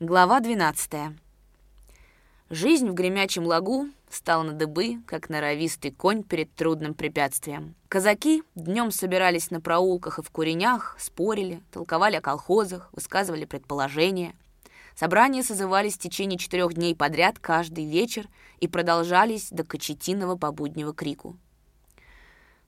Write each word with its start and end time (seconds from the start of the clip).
Глава 0.00 0.40
12. 0.40 1.16
Жизнь 2.50 2.88
в 2.88 2.94
гремячем 2.94 3.46
лагу 3.46 3.86
стала 4.10 4.42
на 4.42 4.52
дыбы, 4.52 4.98
как 5.06 5.28
норовистый 5.28 5.92
конь 5.92 6.24
перед 6.24 6.52
трудным 6.52 6.94
препятствием. 6.94 7.76
Казаки 7.86 8.42
днем 8.56 8.90
собирались 8.90 9.52
на 9.52 9.60
проулках 9.60 10.18
и 10.18 10.22
в 10.22 10.30
куренях, 10.30 10.96
спорили, 10.98 11.62
толковали 11.70 12.16
о 12.16 12.20
колхозах, 12.20 12.88
высказывали 12.92 13.44
предположения. 13.44 14.34
Собрания 14.96 15.44
созывались 15.44 15.94
в 15.94 16.00
течение 16.00 16.40
четырех 16.40 16.74
дней 16.74 16.96
подряд 16.96 17.38
каждый 17.38 17.84
вечер 17.84 18.26
и 18.58 18.66
продолжались 18.66 19.50
до 19.50 19.62
кочетиного 19.62 20.34
побуднего 20.34 20.92
крику. 20.92 21.36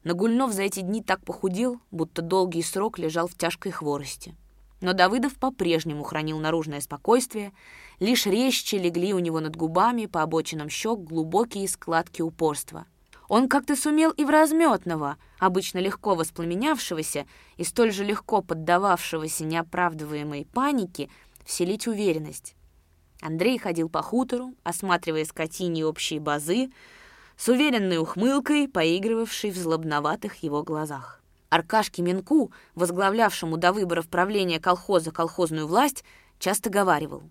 Нагульнов 0.05 0.53
за 0.53 0.63
эти 0.63 0.79
дни 0.79 1.03
так 1.03 1.25
похудел, 1.25 1.81
будто 1.91 2.23
долгий 2.23 2.63
срок 2.63 3.01
лежал 3.01 3.27
в 3.27 3.35
тяжкой 3.35 3.73
хворости. 3.73 4.37
Но 4.87 4.93
Давыдов 4.93 5.35
по-прежнему 5.35 6.05
хранил 6.05 6.39
наружное 6.39 6.81
спокойствие, 6.81 7.53
лишь 7.99 8.25
резче 8.25 8.79
легли 8.79 9.15
у 9.15 9.19
него 9.19 9.41
над 9.41 9.57
губами 9.57 10.07
по 10.07 10.23
обочинам 10.23 10.69
щек 10.69 11.01
глубокие 11.01 11.67
складки 11.67 12.23
упорства. 12.23 12.87
Он 13.27 13.49
как-то 13.49 13.75
сумел 13.75 14.13
и 14.13 14.25
в 14.25 14.31
разметного, 14.31 15.17
обычно 15.41 15.79
легко 15.79 16.15
воспламенявшегося 16.15 17.27
и 17.57 17.65
столь 17.65 17.91
же 17.91 18.05
легко 18.05 18.43
поддававшегося 18.43 19.45
неоправдываемой 19.45 20.47
панике, 20.55 21.11
вселить 21.45 21.89
уверенность. 21.89 22.55
Андрей 23.21 23.59
ходил 23.59 23.89
по 23.89 24.03
хутору, 24.03 24.55
осматривая 24.63 25.25
скотини 25.25 25.83
общие 25.83 26.21
базы, 26.21 26.71
с 27.37 27.49
уверенной 27.49 27.99
ухмылкой, 27.99 28.69
поигрывавшей 28.69 29.51
в 29.51 29.57
злобноватых 29.57 30.45
его 30.45 30.63
глазах. 30.63 31.21
Аркашке 31.49 32.03
Минку, 32.03 32.53
возглавлявшему 32.75 33.57
до 33.57 33.73
выборов 33.73 34.09
правления 34.09 34.61
колхоза 34.61 35.13
колхозную 35.13 35.67
власть, 35.67 36.05
часто 36.39 36.71
говаривал 36.71 37.23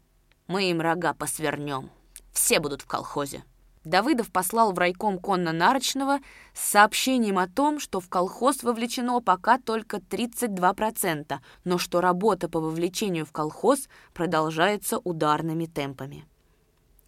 «Мы 0.47 0.69
им 0.69 0.81
рога 0.81 1.13
посвернем, 1.13 1.89
все 2.31 2.59
будут 2.59 2.81
в 2.81 2.87
колхозе». 2.87 3.43
Давыдов 3.85 4.31
послал 4.31 4.73
в 4.73 4.79
райком 4.79 5.19
конно-нарочного 5.19 6.19
с 6.53 6.69
сообщением 6.71 7.37
о 7.37 7.47
том, 7.47 7.79
что 7.79 7.99
в 7.99 8.09
колхоз 8.09 8.63
вовлечено 8.63 9.21
пока 9.21 9.59
только 9.59 9.97
32%, 9.97 11.37
но 11.65 11.77
что 11.77 12.01
работа 12.01 12.49
по 12.49 12.59
вовлечению 12.59 13.27
в 13.27 13.31
колхоз 13.31 13.87
продолжается 14.15 14.97
ударными 14.97 15.67
темпами. 15.67 16.25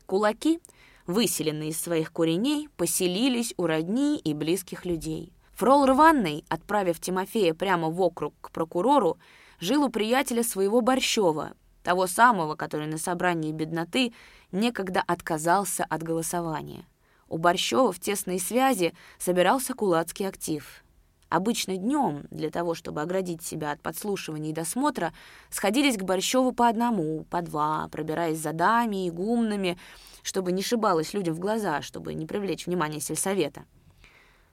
Кулаки, 0.06 0.60
выселенные 1.08 1.70
из 1.70 1.82
своих 1.82 2.12
куреней, 2.12 2.70
поселились 2.78 3.56
у 3.58 3.66
родни 3.66 4.20
и 4.20 4.36
близких 4.36 4.86
людей. 4.86 5.34
Фрол 5.58 5.88
Рванный, 5.88 6.46
отправив 6.50 7.00
Тимофея 7.00 7.56
прямо 7.56 7.90
в 7.90 8.00
округ 8.00 8.36
к 8.42 8.52
прокурору, 8.52 9.18
жил 9.60 9.86
у 9.86 9.90
приятеля 9.90 10.44
своего 10.44 10.82
Борщева, 10.82 11.54
того 11.82 12.06
самого, 12.06 12.54
который 12.54 12.86
на 12.86 13.00
собрании 13.00 13.52
бедноты 13.52 14.14
некогда 14.52 15.02
отказался 15.08 15.84
от 15.84 16.04
голосования. 16.04 16.86
У 17.28 17.40
Борщева 17.40 17.92
в 17.92 18.00
тесной 18.00 18.40
связи 18.40 18.94
собирался 19.18 19.74
кулацкий 19.74 20.28
актив. 20.28 20.84
Обычно 21.28 21.76
днем, 21.76 22.28
для 22.30 22.52
того, 22.52 22.76
чтобы 22.76 23.02
оградить 23.02 23.42
себя 23.42 23.72
от 23.72 23.82
подслушивания 23.82 24.52
и 24.52 24.54
досмотра, 24.54 25.12
сходились 25.50 25.98
к 25.98 26.04
Борщеву 26.04 26.52
по 26.52 26.68
одному, 26.68 27.26
по 27.32 27.42
два, 27.42 27.88
пробираясь 27.92 28.38
за 28.38 28.54
дами 28.54 29.08
и 29.08 29.10
гумнами, 29.10 29.80
чтобы 30.22 30.52
не 30.52 30.62
шибалось 30.62 31.16
людям 31.16 31.34
в 31.34 31.40
глаза, 31.40 31.82
чтобы 31.82 32.14
не 32.14 32.28
привлечь 32.28 32.68
внимание 32.68 33.02
сельсовета. 33.02 33.66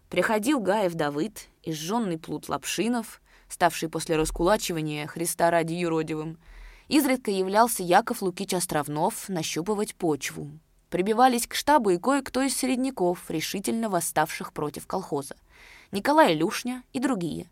Приходил 0.09 0.61
Гаев 0.61 0.95
Давыд 0.95 1.49
и 1.63 1.73
сжженный 1.73 2.19
плут 2.19 2.49
Лапшинов, 2.49 3.21
ставший 3.49 3.89
после 3.89 4.17
раскулачивания 4.17 5.07
Христа 5.07 5.51
ради 5.51 5.75
юродивым. 5.75 6.39
Изредка 6.89 7.31
являлся 7.31 7.83
Яков 7.83 8.23
Лукич 8.23 8.55
Островнов 8.55 9.29
нащупывать 9.29 9.95
почву. 9.95 10.51
Прибивались 10.91 11.47
к 11.47 11.55
штабу 11.55 11.91
и 11.91 11.99
кое-кто 11.99 12.43
из 12.43 12.57
середняков, 12.57 13.31
решительно 13.31 13.89
восставших 13.89 14.53
против 14.53 14.87
колхоза. 14.87 15.35
Николай 15.91 16.35
Люшня 16.35 16.83
и 16.93 17.01
другие. 17.01 17.49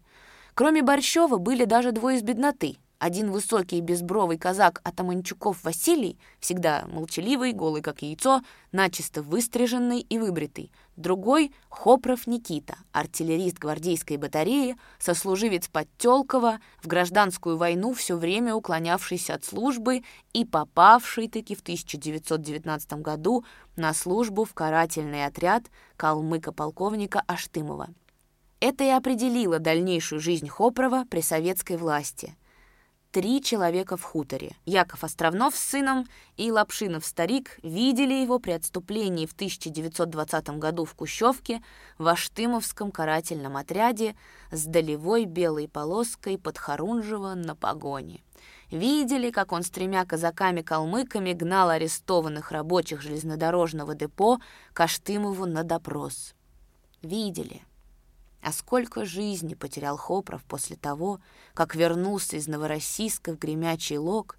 Кроме 0.54 0.82
Борщева 0.82 1.38
были 1.38 1.64
даже 1.64 1.92
двое 1.92 2.19
из 2.19 2.22
бедноты— 2.22 2.76
один 3.02 3.32
высокий 3.32 3.80
безбровый 3.80 4.38
казак 4.38 4.80
Атаманчуков 4.84 5.64
Василий, 5.64 6.20
всегда 6.38 6.84
молчаливый, 6.86 7.52
голый 7.52 7.82
как 7.82 8.02
яйцо, 8.02 8.42
начисто 8.70 9.22
выстриженный 9.22 9.98
и 9.98 10.18
выбритый. 10.18 10.70
Другой— 10.94 11.52
Хопров 11.68 12.28
Никита, 12.28 12.76
артиллерист 12.92 13.58
гвардейской 13.58 14.18
батареи, 14.18 14.76
сослуживец 15.00 15.66
Подтелкова, 15.66 16.60
в 16.80 16.86
гражданскую 16.86 17.56
войну 17.56 17.92
все 17.92 18.16
время 18.16 18.54
уклонявшийся 18.54 19.34
от 19.34 19.44
службы 19.44 20.04
и 20.32 20.44
попавший-таки 20.44 21.56
в 21.56 21.60
1919 21.62 22.92
году 23.00 23.44
на 23.74 23.94
службу 23.94 24.44
в 24.44 24.54
карательный 24.54 25.26
отряд 25.26 25.64
калмыка-полковника 25.96 27.20
Аштымова. 27.26 27.88
Это 28.60 28.84
и 28.84 28.90
определило 28.90 29.58
дальнейшую 29.58 30.20
жизнь 30.20 30.46
Хопрова 30.46 31.04
при 31.10 31.20
советской 31.20 31.76
власти 31.76 32.36
три 33.12 33.42
человека 33.42 33.96
в 33.96 34.02
хуторе. 34.02 34.56
Яков 34.64 35.04
Островнов 35.04 35.54
с 35.54 35.60
сыном 35.60 36.08
и 36.36 36.50
Лапшинов-старик 36.50 37.58
видели 37.62 38.14
его 38.14 38.38
при 38.38 38.52
отступлении 38.52 39.26
в 39.26 39.34
1920 39.34 40.58
году 40.58 40.86
в 40.86 40.94
Кущевке 40.94 41.62
в 41.98 42.08
Аштымовском 42.08 42.90
карательном 42.90 43.58
отряде 43.58 44.16
с 44.50 44.64
долевой 44.64 45.26
белой 45.26 45.68
полоской 45.68 46.38
под 46.38 46.56
Харунжево 46.56 47.34
на 47.34 47.54
погоне. 47.54 48.22
Видели, 48.70 49.30
как 49.30 49.52
он 49.52 49.62
с 49.62 49.70
тремя 49.70 50.06
казаками-калмыками 50.06 51.34
гнал 51.34 51.68
арестованных 51.68 52.50
рабочих 52.50 53.02
железнодорожного 53.02 53.94
депо 53.94 54.40
к 54.72 54.88
на 55.44 55.62
допрос. 55.62 56.34
Видели— 57.02 57.62
а 58.42 58.53
сколько 58.53 59.04
жизни 59.04 59.54
потерял 59.54 59.97
Хопров 59.97 60.42
после 60.44 60.76
того, 60.76 61.20
как 61.54 61.76
вернулся 61.76 62.36
из 62.36 62.48
Новороссийска 62.48 63.32
в 63.32 63.38
Гремячий 63.38 63.98
Лог 63.98 64.36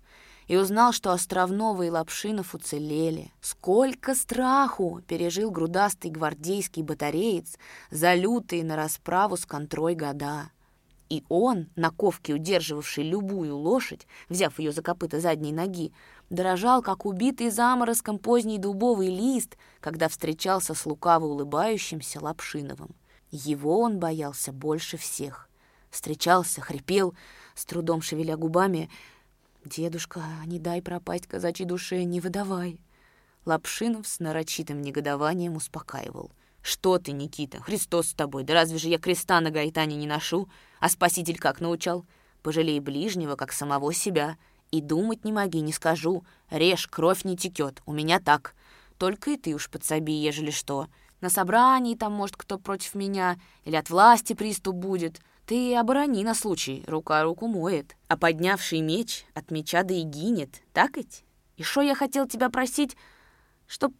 и 0.47 0.57
узнал, 0.57 0.91
что 0.91 1.13
Островного 1.13 1.83
и 1.83 1.89
Лапшинов 1.89 2.53
уцелели. 2.53 3.31
Сколько 3.39 4.13
страху 4.13 5.01
пережил 5.07 5.51
грудастый 5.51 6.11
гвардейский 6.11 6.83
батареец 6.83 7.57
за 7.91 8.13
лютые 8.13 8.65
на 8.65 8.75
расправу 8.75 9.37
с 9.37 9.45
контрой 9.45 9.95
года. 9.95 10.51
И 11.07 11.23
он, 11.29 11.69
на 11.75 11.91
ковке 11.91 12.33
удерживавший 12.33 13.03
любую 13.03 13.55
лошадь, 13.55 14.05
взяв 14.27 14.59
ее 14.59 14.73
за 14.73 14.81
копыта 14.81 15.19
задней 15.21 15.53
ноги, 15.53 15.93
дрожал, 16.29 16.81
как 16.81 17.05
убитый 17.05 17.51
заморозком 17.51 18.17
поздний 18.17 18.57
дубовый 18.57 19.07
лист, 19.07 19.55
когда 19.79 20.09
встречался 20.09 20.73
с 20.73 20.85
лукаво 20.85 21.25
улыбающимся 21.25 22.19
Лапшиновым. 22.19 22.95
Его 23.33 23.79
он 23.79 23.97
боялся 23.97 24.51
больше 24.51 24.95
всех. 24.95 25.49
Встречался, 25.89 26.61
хрипел, 26.61 27.15
с 27.55 27.65
трудом 27.65 28.03
шевеля 28.03 28.37
губами. 28.37 28.91
«Дедушка, 29.65 30.21
не 30.45 30.59
дай 30.59 30.83
пропасть 30.83 31.25
казачьей 31.25 31.67
душе, 31.67 32.03
не 32.03 32.19
выдавай!» 32.19 32.79
Лапшинов 33.45 34.07
с 34.07 34.19
нарочитым 34.19 34.83
негодованием 34.83 35.55
успокаивал. 35.55 36.31
«Что 36.61 36.99
ты, 36.99 37.11
Никита? 37.11 37.59
Христос 37.59 38.09
с 38.09 38.13
тобой! 38.13 38.43
Да 38.43 38.53
разве 38.53 38.77
же 38.77 38.87
я 38.87 38.99
креста 38.99 39.41
на 39.41 39.49
гайтане 39.49 39.95
не 39.95 40.05
ношу? 40.05 40.47
А 40.79 40.87
Спаситель 40.87 41.39
как 41.39 41.59
научал? 41.59 42.05
Пожалей 42.43 42.79
ближнего, 42.79 43.35
как 43.35 43.51
самого 43.51 43.93
себя. 43.93 44.37
И 44.69 44.79
думать 44.79 45.25
не 45.25 45.31
моги, 45.31 45.57
не 45.57 45.73
скажу. 45.73 46.23
Режь, 46.51 46.87
кровь 46.87 47.23
не 47.23 47.35
текет. 47.35 47.81
У 47.87 47.93
меня 47.93 48.19
так. 48.19 48.53
Только 48.99 49.31
и 49.31 49.37
ты 49.37 49.55
уж 49.55 49.71
подсоби, 49.71 50.11
ежели 50.11 50.51
что. 50.51 50.87
На 51.23 51.29
собрании 51.29 51.95
там, 51.95 52.11
может, 52.11 52.35
кто 52.35 52.59
против 52.59 52.95
меня, 52.95 53.37
или 53.63 53.77
от 53.77 53.89
власти 53.89 54.33
приступ 54.33 54.75
будет. 54.75 55.21
Ты 55.45 55.73
оборони 55.73 56.21
на 56.21 56.35
случай, 56.35 56.83
рука 56.85 57.23
руку 57.23 57.47
моет. 57.47 57.95
А 58.09 58.17
поднявший 58.17 58.81
меч 58.81 59.25
от 59.33 59.49
меча 59.49 59.83
да 59.83 59.93
и 59.93 60.01
гинет, 60.01 60.61
так 60.73 60.97
ведь? 60.97 61.23
И 61.55 61.63
что 61.63 61.79
я 61.79 61.95
хотел 61.95 62.27
тебя 62.27 62.49
просить, 62.49 62.97
чтоб 63.67 63.93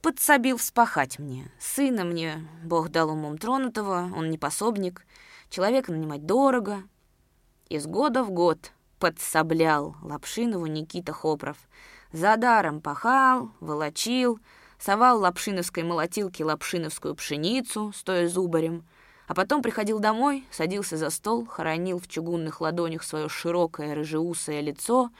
подсобил 0.00 0.56
вспахать 0.56 1.18
мне. 1.18 1.52
Сына 1.58 2.04
мне 2.04 2.48
Бог 2.64 2.88
дал 2.88 3.10
умом 3.10 3.36
тронутого, 3.36 4.10
он 4.16 4.30
не 4.30 4.38
пособник. 4.38 5.04
Человека 5.50 5.92
нанимать 5.92 6.24
дорого. 6.24 6.82
Из 7.68 7.86
года 7.86 8.24
в 8.24 8.30
год 8.30 8.72
подсоблял 8.98 9.96
Лапшинову 10.00 10.64
Никита 10.64 11.12
Хопров. 11.12 11.58
За 12.10 12.38
даром 12.38 12.80
пахал, 12.80 13.50
волочил, 13.60 14.40
совал 14.80 15.20
лапшиновской 15.20 15.82
молотилке 15.82 16.44
лапшиновскую 16.44 17.14
пшеницу, 17.14 17.92
стоя 17.94 18.28
зубарем, 18.28 18.84
а 19.26 19.34
потом 19.34 19.62
приходил 19.62 20.00
домой, 20.00 20.44
садился 20.50 20.96
за 20.96 21.10
стол, 21.10 21.46
хоронил 21.46 22.00
в 22.00 22.08
чугунных 22.08 22.60
ладонях 22.60 23.04
свое 23.04 23.28
широкое 23.28 23.94
рыжеусое 23.94 24.60
лицо, 24.60 25.10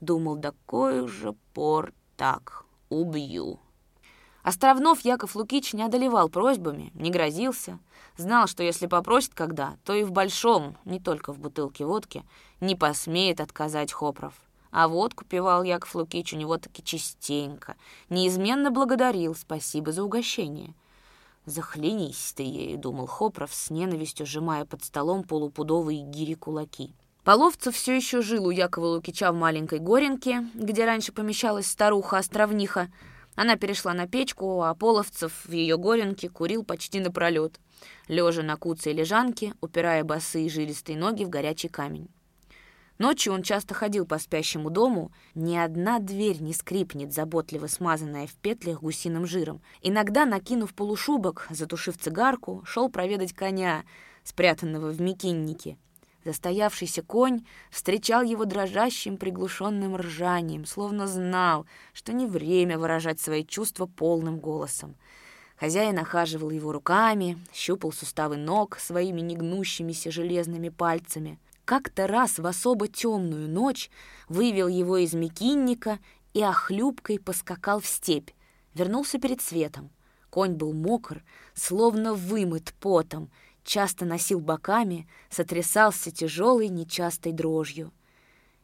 думал, 0.00 0.36
да 0.36 0.52
кой 0.66 1.08
же 1.08 1.32
пор 1.54 1.92
так, 2.16 2.66
убью. 2.90 3.60
Островнов 4.42 5.00
Яков 5.00 5.34
Лукич 5.34 5.72
не 5.74 5.82
одолевал 5.82 6.28
просьбами, 6.28 6.90
не 6.94 7.10
грозился. 7.10 7.78
Знал, 8.16 8.46
что 8.46 8.62
если 8.62 8.86
попросит 8.86 9.34
когда, 9.34 9.76
то 9.84 9.94
и 9.94 10.04
в 10.04 10.10
большом, 10.10 10.76
не 10.84 11.00
только 11.00 11.32
в 11.32 11.38
бутылке 11.38 11.84
водки, 11.84 12.24
не 12.60 12.74
посмеет 12.74 13.40
отказать 13.40 13.92
Хопров. 13.92 14.34
А 14.70 14.88
водку 14.88 15.24
пивал 15.24 15.62
Яков 15.62 15.94
Лукич 15.94 16.34
у 16.34 16.36
него 16.36 16.58
таки 16.58 16.82
частенько. 16.82 17.76
Неизменно 18.10 18.70
благодарил, 18.70 19.34
спасибо 19.34 19.92
за 19.92 20.02
угощение. 20.02 20.74
«Захленись 21.46 22.34
ты 22.36 22.42
ею»,— 22.42 22.78
думал 22.78 23.06
Хопров, 23.06 23.54
с 23.54 23.70
ненавистью 23.70 24.26
сжимая 24.26 24.66
под 24.66 24.84
столом 24.84 25.22
полупудовые 25.24 26.02
гири 26.02 26.34
кулаки. 26.34 26.94
Половцев 27.24 27.74
все 27.74 27.96
еще 27.96 28.20
жил 28.20 28.46
у 28.46 28.50
Якова 28.50 28.86
Лукича 28.86 29.32
в 29.32 29.34
маленькой 29.34 29.78
горенке, 29.78 30.46
где 30.54 30.84
раньше 30.84 31.12
помещалась 31.12 31.66
старуха-островниха. 31.66 32.90
Она 33.34 33.56
перешла 33.56 33.94
на 33.94 34.06
печку, 34.06 34.62
а 34.62 34.74
Половцев 34.74 35.44
в 35.46 35.52
ее 35.52 35.78
горенке 35.78 36.28
курил 36.28 36.64
почти 36.64 37.00
напролет, 37.00 37.60
лежа 38.08 38.42
на 38.42 38.56
куце 38.56 38.92
лежанке, 38.92 39.54
упирая 39.60 40.04
босые 40.04 40.48
жилистые 40.48 40.98
ноги 40.98 41.24
в 41.24 41.30
горячий 41.30 41.68
камень. 41.68 42.08
Ночью 42.98 43.32
он 43.32 43.44
часто 43.44 43.74
ходил 43.74 44.06
по 44.06 44.18
спящему 44.18 44.70
дому, 44.70 45.12
ни 45.36 45.56
одна 45.56 46.00
дверь 46.00 46.42
не 46.42 46.52
скрипнет, 46.52 47.12
заботливо 47.12 47.68
смазанная 47.68 48.26
в 48.26 48.34
петлях 48.34 48.80
гусиным 48.80 49.24
жиром. 49.24 49.62
Иногда, 49.82 50.26
накинув 50.26 50.74
полушубок, 50.74 51.46
затушив 51.48 51.96
цигарку, 51.96 52.62
шел 52.66 52.90
проведать 52.90 53.32
коня, 53.32 53.84
спрятанного 54.24 54.90
в 54.90 55.00
мекиннике. 55.00 55.78
Застоявшийся 56.24 57.02
конь 57.02 57.44
встречал 57.70 58.22
его 58.22 58.44
дрожащим 58.44 59.16
приглушенным 59.16 59.96
ржанием, 59.96 60.66
словно 60.66 61.06
знал, 61.06 61.66
что 61.92 62.12
не 62.12 62.26
время 62.26 62.78
выражать 62.78 63.20
свои 63.20 63.44
чувства 63.44 63.86
полным 63.86 64.40
голосом. 64.40 64.96
Хозяин 65.56 65.98
охаживал 66.00 66.50
его 66.50 66.72
руками, 66.72 67.38
щупал 67.54 67.92
суставы 67.92 68.36
ног 68.36 68.78
своими 68.80 69.20
негнущимися 69.20 70.10
железными 70.10 70.68
пальцами— 70.68 71.38
как-то 71.68 72.06
раз 72.06 72.38
в 72.38 72.46
особо 72.46 72.88
темную 72.88 73.46
ночь 73.46 73.90
вывел 74.26 74.68
его 74.68 74.96
из 74.96 75.12
мекинника 75.12 75.98
и 76.32 76.42
охлюбкой 76.42 77.20
поскакал 77.20 77.80
в 77.80 77.86
степь. 77.86 78.30
Вернулся 78.72 79.18
перед 79.18 79.42
светом. 79.42 79.90
Конь 80.30 80.54
был 80.54 80.72
мокр, 80.72 81.22
словно 81.52 82.14
вымыт 82.14 82.72
потом, 82.80 83.30
часто 83.64 84.06
носил 84.06 84.40
боками, 84.40 85.06
сотрясался 85.28 86.10
тяжелой 86.10 86.68
нечастой 86.68 87.32
дрожью. 87.32 87.92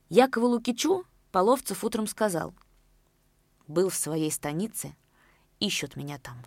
Якову 0.08 0.46
Лукичу 0.46 1.04
Половцев 1.30 1.84
утром 1.84 2.06
сказал. 2.06 2.54
«Был 3.68 3.90
в 3.90 3.96
своей 3.96 4.30
станице, 4.30 4.96
ищут 5.60 5.96
меня 5.96 6.16
там. 6.16 6.42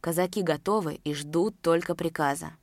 Казаки 0.00 0.40
готовы 0.40 0.94
и 1.04 1.12
ждут 1.12 1.60
только 1.60 1.94
приказа. 1.94 2.54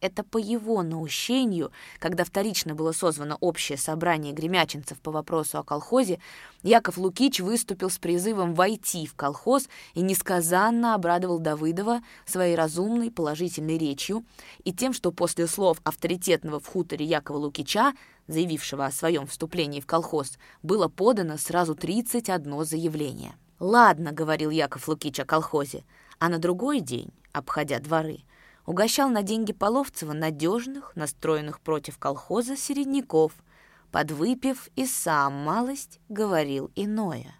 Это 0.00 0.22
по 0.22 0.38
его 0.38 0.82
наущению, 0.82 1.72
когда 1.98 2.24
вторично 2.24 2.74
было 2.74 2.92
созвано 2.92 3.36
общее 3.40 3.76
собрание 3.76 4.32
гремячинцев 4.32 4.98
по 5.00 5.10
вопросу 5.10 5.58
о 5.58 5.64
колхозе, 5.64 6.20
Яков 6.62 6.98
Лукич 6.98 7.40
выступил 7.40 7.90
с 7.90 7.98
призывом 7.98 8.54
войти 8.54 9.06
в 9.06 9.14
колхоз 9.14 9.68
и 9.94 10.00
несказанно 10.00 10.94
обрадовал 10.94 11.40
Давыдова 11.40 12.00
своей 12.26 12.54
разумной 12.54 13.10
положительной 13.10 13.76
речью 13.76 14.24
и 14.62 14.72
тем, 14.72 14.92
что 14.92 15.10
после 15.10 15.48
слов 15.48 15.80
авторитетного 15.82 16.60
в 16.60 16.66
хуторе 16.66 17.04
Якова 17.04 17.38
Лукича, 17.38 17.92
заявившего 18.28 18.86
о 18.86 18.92
своем 18.92 19.26
вступлении 19.26 19.80
в 19.80 19.86
колхоз, 19.86 20.38
было 20.62 20.86
подано 20.88 21.38
сразу 21.38 21.74
31 21.74 22.64
заявление. 22.64 23.34
«Ладно»,— 23.58 24.12
говорил 24.12 24.50
Яков 24.50 24.86
Лукич 24.86 25.18
о 25.18 25.24
колхозе, 25.24 25.82
а 26.20 26.28
на 26.28 26.38
другой 26.38 26.80
день, 26.80 27.10
обходя 27.32 27.80
дворы, 27.80 28.20
угощал 28.68 29.08
на 29.08 29.22
деньги 29.22 29.54
Половцева 29.54 30.12
надежных, 30.12 30.94
настроенных 30.94 31.58
против 31.58 31.96
колхоза 31.96 32.54
середняков, 32.54 33.32
подвыпив 33.90 34.68
и 34.76 34.84
сам 34.84 35.32
малость 35.32 36.00
говорил 36.10 36.70
иное. 36.76 37.34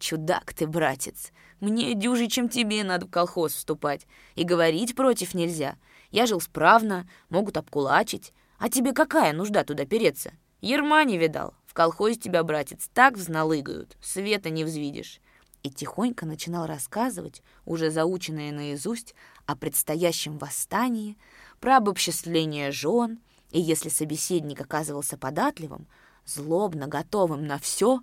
«Чудак 0.00 0.52
ты, 0.54 0.66
братец, 0.66 1.30
мне 1.60 1.94
дюже, 1.94 2.26
чем 2.26 2.48
тебе 2.48 2.82
надо 2.82 3.06
в 3.06 3.10
колхоз 3.10 3.52
вступать, 3.54 4.08
и 4.34 4.42
говорить 4.42 4.96
против 4.96 5.32
нельзя. 5.32 5.76
Я 6.10 6.26
жил 6.26 6.40
справно, 6.40 7.08
могут 7.28 7.56
обкулачить, 7.56 8.32
а 8.58 8.68
тебе 8.68 8.92
какая 8.92 9.32
нужда 9.32 9.62
туда 9.62 9.86
переться? 9.86 10.32
Ерма 10.60 11.04
не 11.04 11.18
видал, 11.18 11.54
в 11.66 11.72
колхозе 11.72 12.16
тебя, 12.16 12.42
братец, 12.42 12.90
так 12.92 13.14
взналыгают, 13.14 13.96
света 14.00 14.50
не 14.50 14.64
взвидишь» 14.64 15.20
и 15.68 15.70
тихонько 15.70 16.24
начинал 16.24 16.66
рассказывать, 16.66 17.42
уже 17.66 17.90
заученное 17.90 18.52
наизусть, 18.52 19.14
о 19.44 19.54
предстоящем 19.54 20.38
восстании, 20.38 21.16
про 21.60 21.76
обобществление 21.76 22.72
жен, 22.72 23.18
и 23.50 23.60
если 23.60 23.90
собеседник 23.90 24.60
оказывался 24.60 25.18
податливым, 25.18 25.86
злобно 26.24 26.86
готовым 26.86 27.46
на 27.46 27.58
все, 27.58 28.00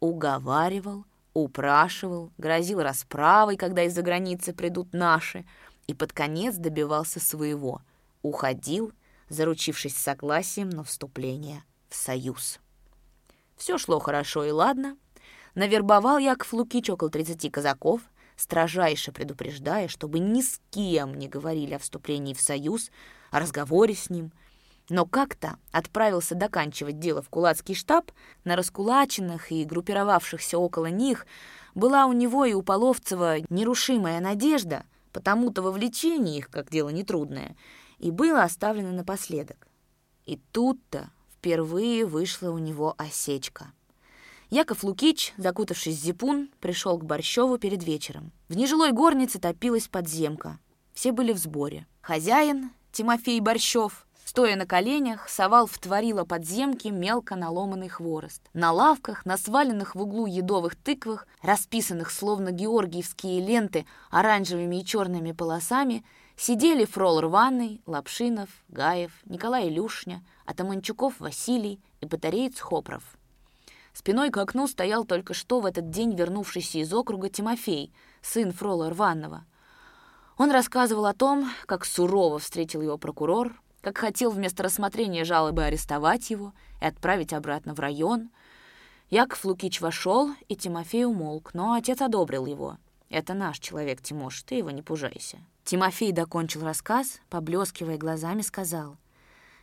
уговаривал, 0.00 1.06
упрашивал, 1.32 2.32
грозил 2.36 2.82
расправой, 2.82 3.56
когда 3.56 3.82
из-за 3.84 4.02
границы 4.02 4.52
придут 4.52 4.92
наши, 4.92 5.46
и 5.86 5.94
под 5.94 6.12
конец 6.12 6.56
добивался 6.56 7.18
своего, 7.18 7.80
уходил, 8.22 8.92
заручившись 9.30 9.96
согласием 9.96 10.68
на 10.68 10.84
вступление 10.84 11.64
в 11.88 11.96
союз. 11.96 12.58
Все 13.56 13.78
шло 13.78 14.00
хорошо 14.00 14.44
и 14.44 14.50
ладно. 14.50 14.98
Навербовал 15.56 16.18
Яков 16.18 16.52
Лукич 16.52 16.90
около 16.90 17.10
30 17.10 17.50
казаков— 17.50 18.00
строжайше 18.36 19.10
предупреждая, 19.10 19.88
чтобы 19.88 20.18
ни 20.18 20.42
с 20.42 20.60
кем 20.70 21.14
не 21.14 21.28
говорили 21.28 21.74
о 21.74 21.78
вступлении 21.78 22.34
в 22.34 22.40
союз, 22.40 22.90
о 23.30 23.40
разговоре 23.40 23.94
с 23.94 24.10
ним. 24.10 24.32
Но 24.88 25.04
как-то 25.04 25.56
отправился 25.72 26.36
доканчивать 26.36 27.00
дело 27.00 27.20
в 27.22 27.28
кулацкий 27.28 27.74
штаб, 27.74 28.12
на 28.44 28.54
раскулаченных 28.54 29.50
и 29.50 29.64
группировавшихся 29.64 30.58
около 30.58 30.86
них 30.86 31.26
была 31.74 32.06
у 32.06 32.12
него 32.12 32.44
и 32.44 32.52
у 32.52 32.62
Половцева 32.62 33.38
нерушимая 33.50 34.20
надежда, 34.20 34.84
потому-то 35.12 35.62
вовлечение 35.62 36.38
их, 36.38 36.50
как 36.50 36.70
дело 36.70 36.90
нетрудное, 36.90 37.56
и 37.98 38.10
было 38.10 38.42
оставлено 38.44 38.92
напоследок. 38.92 39.66
И 40.24 40.36
тут-то 40.52 41.10
впервые 41.34 42.04
вышла 42.04 42.50
у 42.50 42.58
него 42.58 42.94
осечка. 42.98 43.72
Яков 44.50 44.84
Лукич, 44.84 45.34
закутавшись 45.36 45.96
в 45.96 46.02
зипун, 46.02 46.48
пришел 46.60 46.98
к 46.98 47.04
Борщеву 47.04 47.58
перед 47.58 47.82
вечером. 47.82 48.30
В 48.48 48.56
нежилой 48.56 48.92
горнице 48.92 49.40
топилась 49.40 49.88
подземка. 49.88 50.60
Все 50.94 51.10
были 51.10 51.32
в 51.32 51.38
сборе. 51.38 51.86
Хозяин, 52.00 52.70
Тимофей 52.92 53.40
Борщев, 53.40 54.06
стоя 54.24 54.54
на 54.54 54.64
коленях, 54.64 55.28
совал 55.28 55.66
в 55.66 55.76
творило 55.78 56.24
подземки 56.24 56.88
мелко 56.88 57.34
наломанный 57.34 57.88
хворост. 57.88 58.40
На 58.52 58.70
лавках, 58.70 59.26
на 59.26 59.36
сваленных 59.36 59.96
в 59.96 60.02
углу 60.02 60.26
едовых 60.26 60.76
тыквах, 60.76 61.26
расписанных 61.42 62.12
словно 62.12 62.52
георгиевские 62.52 63.44
ленты 63.44 63.84
оранжевыми 64.10 64.80
и 64.80 64.84
черными 64.84 65.32
полосами, 65.32 66.04
сидели 66.36 66.84
Фрол 66.84 67.20
Рваный, 67.20 67.82
Лапшинов, 67.84 68.50
Гаев, 68.68 69.10
Николай 69.24 69.68
Илюшня, 69.68 70.24
Атаманчуков 70.44 71.18
Василий 71.18 71.80
и 72.00 72.06
батареец 72.06 72.60
Хопров. 72.60 73.02
Спиной 73.96 74.28
к 74.28 74.36
окну 74.36 74.66
стоял 74.66 75.06
только 75.06 75.32
что 75.32 75.58
в 75.58 75.64
этот 75.64 75.88
день 75.88 76.14
вернувшийся 76.14 76.80
из 76.80 76.92
округа 76.92 77.30
Тимофей, 77.30 77.94
сын 78.20 78.52
Фрола 78.52 78.90
Рванова. 78.90 79.46
Он 80.36 80.50
рассказывал 80.50 81.06
о 81.06 81.14
том, 81.14 81.50
как 81.64 81.86
сурово 81.86 82.38
встретил 82.38 82.82
его 82.82 82.98
прокурор, 82.98 83.54
как 83.80 83.96
хотел 83.96 84.30
вместо 84.32 84.62
рассмотрения 84.62 85.24
жалобы 85.24 85.64
арестовать 85.64 86.28
его 86.28 86.52
и 86.82 86.84
отправить 86.84 87.32
обратно 87.32 87.74
в 87.74 87.80
район. 87.80 88.28
Яков 89.08 89.46
Лукич 89.46 89.80
вошел, 89.80 90.30
и 90.46 90.56
Тимофей 90.56 91.06
умолк, 91.06 91.54
но 91.54 91.72
отец 91.72 92.02
одобрил 92.02 92.44
его. 92.44 92.76
«Это 93.08 93.32
наш 93.32 93.58
человек, 93.60 94.02
Тимош, 94.02 94.42
ты 94.42 94.56
его 94.56 94.70
не 94.70 94.82
пужайся». 94.82 95.38
Тимофей 95.64 96.12
докончил 96.12 96.64
рассказ, 96.64 97.18
поблескивая 97.30 97.96
глазами, 97.96 98.42
сказал— 98.42 98.98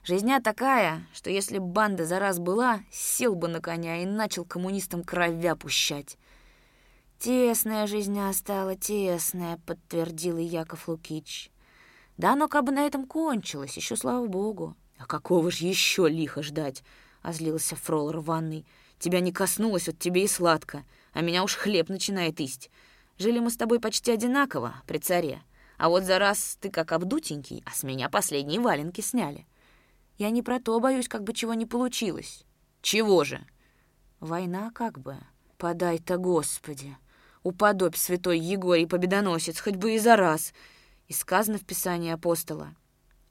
Жизня 0.06 0.42
такая, 0.42 1.08
что 1.14 1.30
если 1.30 1.60
банда 1.60 2.04
за 2.04 2.20
раз 2.20 2.38
была, 2.38 2.82
сел 2.92 3.36
бы 3.36 3.48
на 3.48 3.62
коня 3.62 4.04
и 4.04 4.06
начал 4.06 4.44
коммунистам 4.44 5.02
кровя 5.02 5.56
пущать. 5.56 6.18
«Тесная 7.20 7.88
жизня 7.88 8.34
стала, 8.34 8.76
тесная»,— 8.76 9.58
подтвердил 9.66 10.38
и 10.40 10.44
Яков 10.44 10.90
Лукич. 10.90 11.50
«Да 12.18 12.34
оно 12.34 12.50
как 12.50 12.66
бы 12.66 12.74
на 12.74 12.86
этом 12.86 13.06
кончилось, 13.06 13.78
еще 13.78 13.96
слава 13.96 14.28
богу». 14.28 14.76
«А 14.98 15.06
какого 15.06 15.50
ж 15.50 15.60
еще 15.60 16.10
лихо 16.10 16.44
ждать?»— 16.44 16.84
озлился 17.22 17.78
фрол 17.78 18.12
рваный. 18.12 18.66
«Тебя 19.00 19.22
не 19.22 19.32
коснулось, 19.32 19.88
вот 19.88 20.00
тебе 20.00 20.26
и 20.26 20.28
сладко, 20.28 20.84
а 21.14 21.22
меня 21.22 21.46
уж 21.46 21.56
хлеб 21.56 21.88
начинает 21.88 22.42
исть. 22.42 22.70
Жили 23.18 23.40
мы 23.40 23.50
с 23.50 23.56
тобой 23.56 23.80
почти 23.80 24.12
одинаково, 24.12 24.76
при 24.86 24.98
царе. 24.98 25.42
А 25.78 25.88
вот 25.88 26.04
за 26.04 26.20
раз 26.20 26.58
ты 26.60 26.70
как 26.70 26.92
обдутенький, 26.92 27.64
а 27.66 27.72
с 27.72 27.84
меня 27.84 28.10
последние 28.10 28.60
валенки 28.60 29.00
сняли». 29.00 29.48
Я 30.18 30.30
не 30.30 30.42
про 30.42 30.60
то 30.60 30.80
боюсь, 30.80 31.08
как 31.08 31.24
бы 31.24 31.34
чего 31.34 31.54
не 31.54 31.66
получилось. 31.66 32.46
Чего 32.82 33.24
же? 33.24 33.46
Война 34.20 34.72
как 34.72 35.00
бы. 35.00 35.18
Подай-то, 35.58 36.18
Господи. 36.18 36.96
Уподобь 37.44 37.98
святой 37.98 38.40
Егорий 38.40 38.86
Победоносец, 38.86 39.60
хоть 39.60 39.76
бы 39.76 39.96
и 39.96 40.00
за 40.00 40.16
раз. 40.16 40.54
И 41.08 41.14
сказано 41.14 41.58
в 41.58 41.66
Писании 41.66 42.12
апостола. 42.12 42.76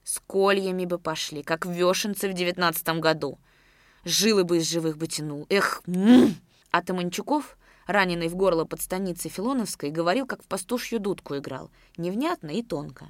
С 0.03 0.19
кольями 0.19 0.85
бы 0.85 0.99
пошли, 0.99 1.43
как 1.43 1.65
вешенцы 1.65 2.29
в 2.29 2.33
девятнадцатом 2.33 2.99
году. 2.99 3.39
жилы 4.03 4.43
бы 4.43 4.57
из 4.57 4.69
живых 4.69 4.97
бы 4.97 5.07
тянул. 5.07 5.45
Эх, 5.49 5.81
м 5.87 5.93
-м. 5.93 6.33
А 6.71 6.81
Таманчуков, 6.81 7.57
раненый 7.87 8.27
в 8.27 8.35
горло 8.35 8.65
под 8.65 8.81
станицей 8.81 9.31
Филоновской, 9.31 9.91
говорил, 9.91 10.25
как 10.25 10.43
в 10.43 10.47
пастушью 10.47 10.99
дудку 10.99 11.37
играл. 11.37 11.71
Невнятно 11.97 12.49
и 12.49 12.63
тонко. 12.63 13.09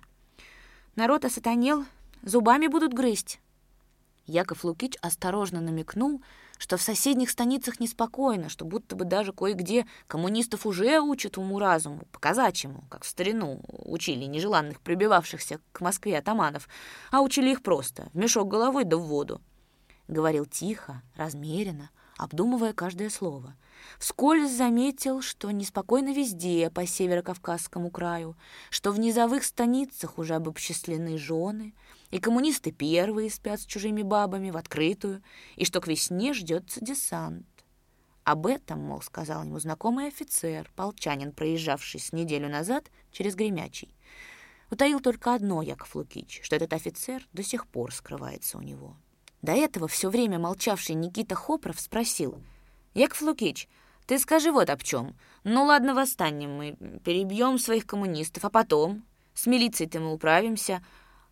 Народ 0.95 1.25
осатанел, 1.25 1.85
зубами 2.21 2.67
будут 2.67 2.93
грызть. 2.93 3.39
Яков 4.25 4.63
Лукич 4.63 4.95
осторожно 5.01 5.59
намекнул, 5.59 6.21
что 6.57 6.77
в 6.77 6.81
соседних 6.81 7.29
станицах 7.29 7.79
неспокойно, 7.79 8.47
что 8.47 8.63
будто 8.63 8.95
бы 8.95 9.03
даже 9.03 9.33
кое-где 9.33 9.85
коммунистов 10.07 10.65
уже 10.65 11.01
учат 11.01 11.37
уму-разуму, 11.37 12.03
по-казачьему, 12.11 12.85
как 12.89 13.03
в 13.03 13.07
старину 13.07 13.61
учили 13.67 14.25
нежеланных 14.25 14.79
прибивавшихся 14.79 15.59
к 15.71 15.81
Москве 15.81 16.17
атаманов, 16.17 16.69
а 17.11 17.21
учили 17.21 17.51
их 17.51 17.61
просто, 17.61 18.09
в 18.13 18.17
мешок 18.17 18.47
головой 18.47 18.85
да 18.85 18.97
в 18.97 19.01
воду. 19.01 19.41
Говорил 20.07 20.45
тихо, 20.45 21.01
размеренно, 21.15 21.89
обдумывая 22.17 22.73
каждое 22.73 23.09
слово. 23.09 23.55
Вскользь 23.99 24.51
заметил, 24.51 25.21
что 25.21 25.51
неспокойно 25.51 26.13
везде 26.13 26.69
по 26.69 26.85
северо-кавказскому 26.85 27.89
краю, 27.89 28.35
что 28.69 28.91
в 28.91 28.99
низовых 28.99 29.43
станицах 29.43 30.17
уже 30.17 30.35
обобществлены 30.35 31.17
жены, 31.17 31.73
и 32.13 32.19
коммунисты 32.19 32.71
первые 32.71 33.31
спят 33.31 33.59
с 33.59 33.65
чужими 33.65 34.03
бабами 34.03 34.51
в 34.51 34.57
открытую, 34.57 35.23
и 35.55 35.65
что 35.65 35.81
к 35.81 35.87
весне 35.87 36.35
ждется 36.35 36.79
десант. 36.79 37.47
Об 38.23 38.45
этом, 38.45 38.81
мол, 38.81 39.01
сказал 39.01 39.43
ему 39.43 39.57
знакомый 39.57 40.09
офицер, 40.09 40.71
полчанин, 40.75 41.31
проезжавший 41.31 41.99
с 41.99 42.13
неделю 42.13 42.49
назад 42.49 42.91
через 43.11 43.33
Гремячий. 43.33 43.95
Утаил 44.69 44.99
только 44.99 45.33
одно 45.33 45.63
Яков 45.63 45.95
Лукич, 45.95 46.41
что 46.43 46.55
этот 46.55 46.73
офицер 46.73 47.27
до 47.33 47.41
сих 47.41 47.65
пор 47.65 47.91
скрывается 47.91 48.59
у 48.59 48.61
него. 48.61 48.95
До 49.41 49.53
этого 49.53 49.87
все 49.87 50.11
время 50.11 50.37
молчавший 50.37 50.93
Никита 50.93 51.33
Хопров 51.33 51.79
спросил. 51.79 52.39
«Яков 52.93 53.23
Лукич, 53.23 53.67
ты 54.05 54.19
скажи 54.19 54.51
вот 54.51 54.69
об 54.69 54.83
чем. 54.83 55.15
Ну 55.43 55.63
ладно, 55.63 55.95
восстанем 55.95 56.57
мы, 56.57 56.99
перебьем 57.03 57.57
своих 57.57 57.87
коммунистов, 57.87 58.45
а 58.45 58.51
потом? 58.51 59.03
С 59.33 59.47
милицией-то 59.47 59.99
мы 59.99 60.13
управимся, 60.13 60.83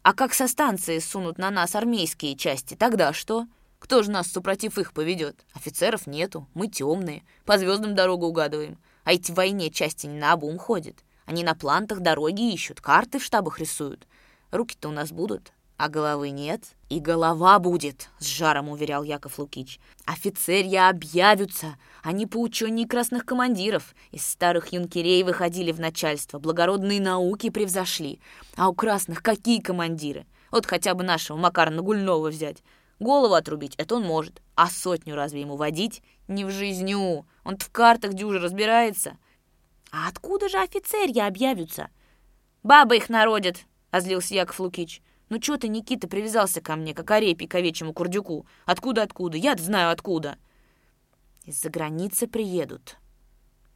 а 0.03 0.13
как 0.13 0.33
со 0.33 0.47
станции 0.47 0.97
сунут 0.97 1.37
на 1.37 1.51
нас 1.51 1.75
армейские 1.75 2.35
части, 2.35 2.75
тогда 2.75 3.13
что? 3.13 3.45
Кто 3.77 4.01
же 4.01 4.09
нас, 4.09 4.31
супротив 4.31 4.77
их, 4.77 4.93
поведет? 4.93 5.45
Офицеров 5.53 6.07
нету, 6.07 6.47
мы 6.53 6.67
темные, 6.67 7.23
по 7.45 7.57
звездам 7.57 7.93
дорогу 7.93 8.27
угадываем. 8.27 8.77
А 9.03 9.13
эти 9.13 9.31
в 9.31 9.35
войне 9.35 9.69
части 9.69 10.07
не 10.07 10.17
на 10.17 10.33
обум 10.33 10.57
ходят. 10.57 11.03
Они 11.25 11.43
на 11.43 11.53
плантах 11.53 11.99
дороги 11.99 12.51
ищут, 12.53 12.81
карты 12.81 13.19
в 13.19 13.23
штабах 13.23 13.59
рисуют. 13.59 14.07
Руки-то 14.51 14.89
у 14.89 14.91
нас 14.91 15.11
будут, 15.11 15.53
а 15.81 15.89
головы 15.89 16.29
нет. 16.29 16.75
И 16.89 16.99
голова 16.99 17.57
будет, 17.57 18.11
с 18.19 18.25
жаром 18.25 18.69
уверял 18.69 19.01
Яков 19.01 19.39
Лукич. 19.39 19.79
Офицерья 20.05 20.89
объявятся, 20.89 21.75
они 22.03 22.27
по 22.27 22.37
учению 22.37 22.87
красных 22.87 23.25
командиров. 23.25 23.95
Из 24.11 24.23
старых 24.23 24.71
юнкерей 24.73 25.23
выходили 25.23 25.71
в 25.71 25.79
начальство, 25.79 26.37
благородные 26.37 27.01
науки 27.01 27.49
превзошли. 27.49 28.19
А 28.55 28.69
у 28.69 28.75
красных 28.75 29.23
какие 29.23 29.59
командиры? 29.59 30.27
Вот 30.51 30.67
хотя 30.67 30.93
бы 30.93 31.03
нашего 31.03 31.37
Макара 31.37 31.71
Нагульного 31.71 32.29
взять. 32.29 32.57
Голову 32.99 33.33
отрубить— 33.33 33.73
это 33.77 33.95
он 33.95 34.03
может. 34.03 34.39
А 34.53 34.67
сотню 34.67 35.15
разве 35.15 35.41
ему 35.41 35.55
водить? 35.55 36.03
Не 36.27 36.45
в 36.45 36.51
жизню. 36.51 37.25
он 37.43 37.57
в 37.57 37.71
картах 37.71 38.13
дюже 38.13 38.37
разбирается. 38.37 39.17
А 39.91 40.09
откуда 40.09 40.47
же 40.47 40.59
офицерья 40.59 41.25
объявятся? 41.25 41.89
Бабы 42.61 42.97
их 42.97 43.09
народят,— 43.09 43.61
озлился 43.89 44.35
Яков 44.35 44.59
Лукич. 44.59 45.01
«Ну 45.31 45.39
чё 45.39 45.55
ты, 45.55 45.69
Никита, 45.69 46.09
привязался 46.09 46.59
ко 46.59 46.75
мне, 46.75 46.93
как 46.93 47.09
орепий 47.09 47.47
к 47.47 47.55
овечьему 47.55 47.93
курдюку? 47.93 48.45
Откуда-откуда? 48.65 49.37
я 49.37 49.55
знаю 49.55 49.91
откуда». 49.91 50.37
«Из-за 51.45 51.69
границы 51.69 52.27
приедут». 52.27 52.97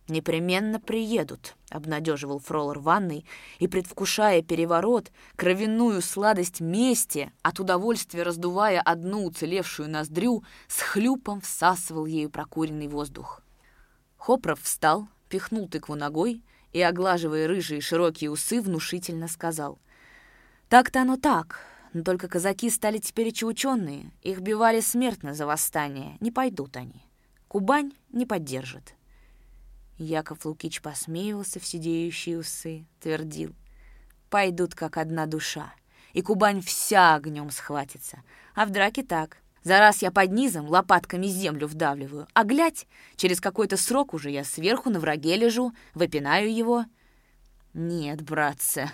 «Непременно 0.10 0.82
приедут»,— 0.82 1.56
обнадеживал 1.70 2.40
Фроллер 2.40 2.80
ванной, 2.80 3.26
и, 3.60 3.70
предвкушая 3.70 4.42
переворот, 4.42 5.14
кровяную 5.38 6.02
сладость 6.02 6.60
мести, 6.60 7.32
от 7.42 7.62
удовольствия 7.62 8.24
раздувая 8.24 8.82
одну 8.82 9.26
уцелевшую 9.26 9.90
ноздрю, 9.90 10.44
с 10.68 10.82
хлюпом 10.82 11.40
всасывал 11.40 12.06
ею 12.06 12.30
прокуренный 12.30 12.90
воздух. 12.90 13.42
Хопров 14.18 14.62
встал, 14.62 15.08
пихнул 15.30 15.70
тыкву 15.70 15.96
ногой 15.96 16.44
и, 16.74 16.82
оглаживая 16.82 17.48
рыжие 17.48 17.80
широкие 17.80 18.30
усы, 18.30 18.62
внушительно 18.62 19.30
сказал. 19.30 19.80
Так-то 20.70 21.02
оно 21.02 21.18
так, 21.18 21.60
но 21.94 22.04
только 22.04 22.28
казаки 22.28 22.70
стали 22.70 22.98
теперь 22.98 23.32
ученые. 23.44 24.12
Их 24.22 24.42
бивали 24.42 24.80
смертно 24.80 25.34
за 25.34 25.46
восстание. 25.46 26.18
Не 26.20 26.32
пойдут 26.32 26.76
они. 26.76 27.06
Кубань 27.48 27.94
не 28.12 28.26
поддержит. 28.26 28.96
Яков 29.98 30.44
Лукич 30.46 30.82
посмеивался 30.82 31.60
в 31.60 31.66
сидеющие 31.66 32.40
усы, 32.40 32.86
твердил. 33.00 33.56
Пойдут 34.30 34.76
как 34.76 34.98
одна 34.98 35.26
душа, 35.26 35.74
и 36.12 36.22
Кубань 36.22 36.62
вся 36.62 37.16
огнем 37.16 37.50
схватится. 37.50 38.24
А 38.56 38.66
в 38.66 38.72
драке 38.72 39.04
так. 39.04 39.38
За 39.64 39.80
раз 39.80 40.02
я 40.02 40.12
под 40.12 40.32
низом 40.32 40.68
лопатками 40.68 41.28
землю 41.28 41.68
вдавливаю, 41.68 42.28
а 42.34 42.44
глядь, 42.44 42.88
через 43.16 43.40
какой-то 43.40 43.78
срок 43.78 44.14
уже 44.14 44.30
я 44.30 44.44
сверху 44.44 44.90
на 44.90 45.00
враге 45.00 45.38
лежу, 45.38 45.74
выпинаю 45.96 46.54
его. 46.54 46.86
Нет, 47.74 48.22
братцы, 48.22 48.92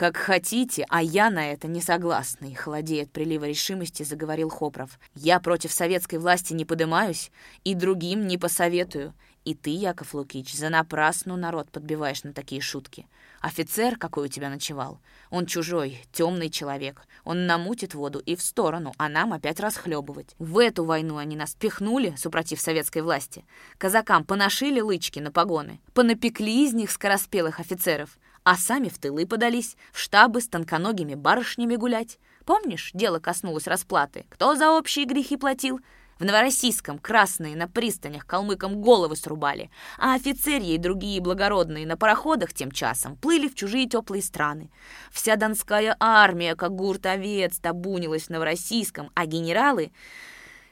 «Как 0.00 0.16
хотите, 0.16 0.86
а 0.88 1.02
я 1.02 1.28
на 1.28 1.52
это 1.52 1.68
не 1.68 1.82
согласный»,— 1.82 2.54
холодея 2.54 3.02
от 3.02 3.12
прилива 3.12 3.44
решимости 3.44 4.02
заговорил 4.02 4.48
Хопров. 4.48 4.98
«Я 5.14 5.40
против 5.40 5.72
советской 5.72 6.16
власти 6.16 6.54
не 6.54 6.64
подымаюсь 6.64 7.30
и 7.64 7.74
другим 7.74 8.26
не 8.26 8.38
посоветую. 8.38 9.12
И 9.44 9.54
ты, 9.54 9.68
Яков 9.68 10.14
Лукич, 10.14 10.54
занапрасну 10.54 11.36
народ 11.36 11.70
подбиваешь 11.70 12.24
на 12.24 12.32
такие 12.32 12.62
шутки. 12.62 13.06
Офицер, 13.42 13.98
какой 13.98 14.24
у 14.24 14.28
тебя 14.28 14.48
ночевал, 14.48 15.00
он 15.28 15.44
чужой, 15.44 16.02
темный 16.12 16.48
человек. 16.48 17.02
Он 17.24 17.44
намутит 17.44 17.92
воду 17.92 18.20
и 18.20 18.36
в 18.36 18.42
сторону, 18.42 18.94
а 18.96 19.10
нам 19.10 19.34
опять 19.34 19.60
расхлебывать. 19.60 20.34
В 20.38 20.58
эту 20.58 20.84
войну 20.84 21.18
они 21.18 21.36
нас 21.36 21.54
пихнули, 21.54 22.14
супротив 22.16 22.58
советской 22.58 23.02
власти. 23.02 23.44
Казакам 23.76 24.24
поношили 24.24 24.80
лычки 24.80 25.20
на 25.20 25.30
погоны, 25.30 25.78
понапекли 25.92 26.64
из 26.64 26.72
них 26.72 26.90
скороспелых 26.90 27.60
офицеров 27.60 28.18
а 28.44 28.56
сами 28.56 28.88
в 28.88 28.98
тылы 28.98 29.26
подались, 29.26 29.76
в 29.92 29.98
штабы 29.98 30.40
с 30.40 30.48
тонконогими 30.48 31.14
барышнями 31.14 31.76
гулять. 31.76 32.18
Помнишь, 32.44 32.90
дело 32.94 33.18
коснулось 33.18 33.66
расплаты? 33.66 34.26
Кто 34.30 34.54
за 34.54 34.70
общие 34.70 35.04
грехи 35.04 35.36
платил? 35.36 35.80
В 36.20 36.24
Новороссийском 36.24 36.98
красные 36.98 37.56
на 37.56 37.66
пристанях 37.66 38.26
калмыкам 38.26 38.82
головы 38.82 39.16
срубали, 39.16 39.70
а 39.98 40.14
офицерьи 40.14 40.74
и 40.74 40.78
другие 40.78 41.18
благородные 41.18 41.86
на 41.86 41.96
пароходах 41.96 42.52
тем 42.52 42.70
часом 42.70 43.16
плыли 43.16 43.48
в 43.48 43.54
чужие 43.54 43.88
теплые 43.88 44.22
страны. 44.22 44.70
Вся 45.10 45.36
донская 45.36 45.96
армия, 45.98 46.56
как 46.56 46.72
гурт 46.72 47.06
овец, 47.06 47.58
табунилась 47.58 48.24
в 48.24 48.30
Новороссийском, 48.30 49.10
а 49.14 49.24
генералы... 49.24 49.92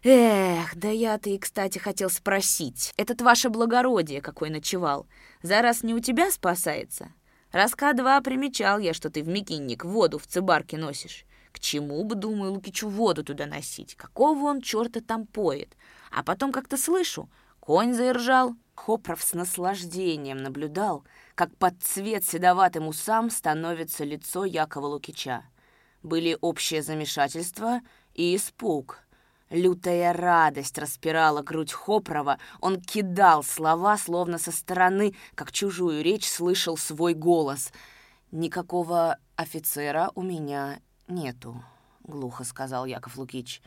Эх, 0.04 0.76
да 0.76 0.88
я-то 0.90 1.30
и, 1.30 1.38
кстати, 1.38 1.78
хотел 1.78 2.08
спросить. 2.08 2.92
Этот 2.96 3.20
ваше 3.20 3.48
благородие, 3.48 4.20
какой 4.20 4.48
ночевал, 4.48 5.08
за 5.42 5.60
раз 5.60 5.82
не 5.82 5.92
у 5.92 5.98
тебя 5.98 6.30
спасается? 6.30 7.12
Раска-два 7.52 8.20
примечал 8.20 8.78
я, 8.78 8.92
что 8.92 9.10
ты 9.10 9.22
в 9.22 9.28
Микинник 9.28 9.84
воду 9.84 10.18
в 10.18 10.26
цибарке 10.26 10.76
носишь. 10.76 11.24
К 11.52 11.60
чему 11.60 12.04
бы, 12.04 12.14
думаю, 12.14 12.52
Лукичу 12.52 12.88
воду 12.88 13.24
туда 13.24 13.46
носить? 13.46 13.94
Какого 13.94 14.44
он 14.44 14.60
черта 14.60 15.00
там 15.00 15.26
поет? 15.26 15.76
А 16.10 16.22
потом 16.22 16.52
как-то 16.52 16.76
слышу, 16.76 17.30
конь 17.60 17.94
заиржал. 17.94 18.54
Хопров 18.74 19.20
с 19.22 19.32
наслаждением 19.32 20.36
наблюдал, 20.36 21.04
как 21.34 21.56
под 21.56 21.82
цвет 21.82 22.24
седоватым 22.24 22.86
усам 22.86 23.28
становится 23.28 24.04
лицо 24.04 24.44
Якова 24.44 24.86
Лукича. 24.86 25.42
Были 26.04 26.38
общее 26.40 26.82
замешательство 26.82 27.80
и 28.14 28.36
испуг— 28.36 29.02
Лютая 29.50 30.12
радость 30.12 30.76
распирала 30.78 31.42
грудь 31.42 31.72
Хопрова. 31.72 32.38
Он 32.60 32.80
кидал 32.80 33.42
слова, 33.42 33.96
словно 33.96 34.38
со 34.38 34.52
стороны, 34.52 35.14
как 35.34 35.52
чужую 35.52 36.02
речь 36.02 36.28
слышал 36.28 36.76
свой 36.76 37.14
голос. 37.14 37.72
«Никакого 38.30 39.16
офицера 39.36 40.10
у 40.14 40.20
меня 40.22 40.80
нету»,— 41.06 41.64
глухо 42.02 42.44
сказал 42.44 42.84
Яков 42.84 43.16
Лукич. 43.16 43.62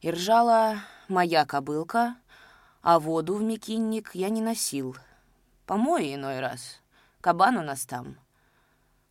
«И 0.00 0.10
ржала 0.10 0.78
моя 1.08 1.44
кобылка, 1.44 2.16
а 2.80 2.98
воду 2.98 3.34
в 3.34 3.42
мекинник 3.42 4.14
я 4.14 4.30
не 4.30 4.40
носил. 4.40 4.96
Помой 5.66 6.14
иной 6.14 6.40
раз. 6.40 6.80
Кабан 7.20 7.58
у 7.58 7.62
нас 7.62 7.84
там». 7.84 8.21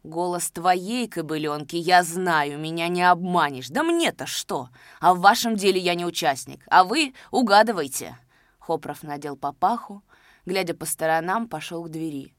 Голос 0.04 0.50
твоей 0.50 1.08
кобыленки 1.08 1.76
я 1.76 2.04
знаю, 2.04 2.60
меня 2.60 2.88
не 2.88 3.04
обманешь. 3.04 3.70
Да 3.70 3.84
мне-то 3.84 4.26
что? 4.26 4.70
А 5.00 5.14
в 5.14 5.20
вашем 5.20 5.56
деле 5.56 5.80
я 5.80 5.94
не 5.94 6.06
участник, 6.06 6.64
а 6.70 6.84
вы 6.84 7.14
угадывайте. 7.30 8.18
Хопров 8.60 9.04
надел 9.04 9.36
папаху, 9.38 10.04
глядя 10.46 10.74
по 10.74 10.86
сторонам, 10.86 11.48
пошел 11.48 11.84
к 11.84 11.90
двери. 11.90 12.34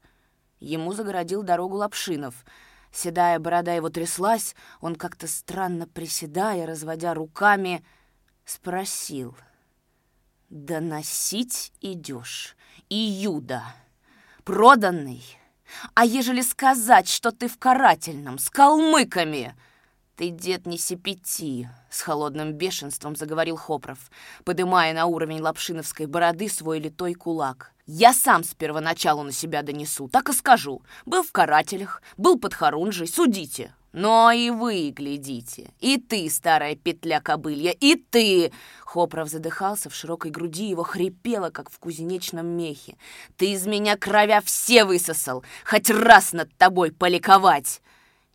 Ему 0.59 0.93
загородил 0.93 1.43
дорогу 1.43 1.77
Лапшинов. 1.77 2.45
Седая 2.91 3.39
борода 3.39 3.73
его 3.73 3.89
тряслась, 3.89 4.55
он 4.81 4.95
как-то 4.95 5.27
странно 5.27 5.87
приседая, 5.87 6.67
разводя 6.67 7.13
руками, 7.13 7.83
спросил— 8.45 9.35
«Доносить 10.53 11.73
идешь, 11.81 12.55
Иуда, 12.87 13.63
проданный. 14.43 15.23
А 15.93 16.05
ежели 16.05 16.41
сказать, 16.41 17.09
что 17.09 17.31
ты 17.31 17.47
в 17.47 17.57
карательном, 17.57 18.39
с 18.39 18.49
калмыками...» 18.49 19.55
«Ты, 20.15 20.29
дед, 20.29 20.67
не 20.67 20.77
сепети!»— 20.77 21.69
с 21.89 22.01
холодным 22.01 22.53
бешенством 22.53 23.15
заговорил 23.15 23.55
Хопров, 23.55 23.97
подымая 24.43 24.93
на 24.93 25.07
уровень 25.07 25.41
лапшиновской 25.41 26.05
бороды 26.05 26.49
свой 26.49 26.79
литой 26.79 27.15
кулак. 27.15 27.71
«Я 27.87 28.13
сам 28.13 28.43
с 28.43 28.53
первоначалу 28.53 29.23
на 29.23 29.31
себя 29.31 29.63
донесу, 29.63 30.07
так 30.07 30.29
и 30.29 30.33
скажу. 30.33 30.83
Был 31.05 31.23
в 31.23 31.31
карателях, 31.31 32.03
был 32.15 32.37
под 32.37 32.53
Харунжей, 32.53 33.07
судите. 33.07 33.73
Но 33.93 34.31
и 34.31 34.49
вы 34.49 34.89
глядите. 34.89 35.71
И 35.79 35.99
ты, 35.99 36.27
старая 36.29 36.75
петля 36.75 37.21
кобылья, 37.21 37.71
и 37.71 37.95
ты!» 37.95 38.51
Хопров 38.81 39.29
задыхался, 39.29 39.89
в 39.89 39.95
широкой 39.95 40.31
груди 40.31 40.67
его 40.67 40.83
хрипело, 40.83 41.51
как 41.51 41.69
в 41.69 41.77
кузнечном 41.77 42.47
мехе. 42.47 42.97
«Ты 43.37 43.51
из 43.51 43.67
меня 43.67 43.95
кровя 43.95 44.41
все 44.41 44.83
высосал! 44.83 45.43
Хоть 45.63 45.91
раз 45.91 46.33
над 46.33 46.53
тобой 46.57 46.91
поликовать!» 46.91 47.81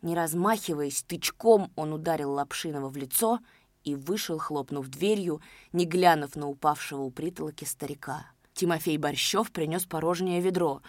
Не 0.00 0.14
размахиваясь, 0.14 1.02
тычком 1.02 1.72
он 1.74 1.92
ударил 1.92 2.32
Лапшинова 2.32 2.88
в 2.88 2.96
лицо 2.96 3.40
и 3.82 3.96
вышел, 3.96 4.38
хлопнув 4.38 4.86
дверью, 4.86 5.40
не 5.72 5.86
глянув 5.86 6.36
на 6.36 6.48
упавшего 6.48 7.02
у 7.02 7.10
притолоки 7.10 7.64
старика. 7.64 8.26
Тимофей 8.54 8.96
Борщев 8.96 9.50
принес 9.50 9.86
порожнее 9.86 10.40
ведро. 10.40 10.82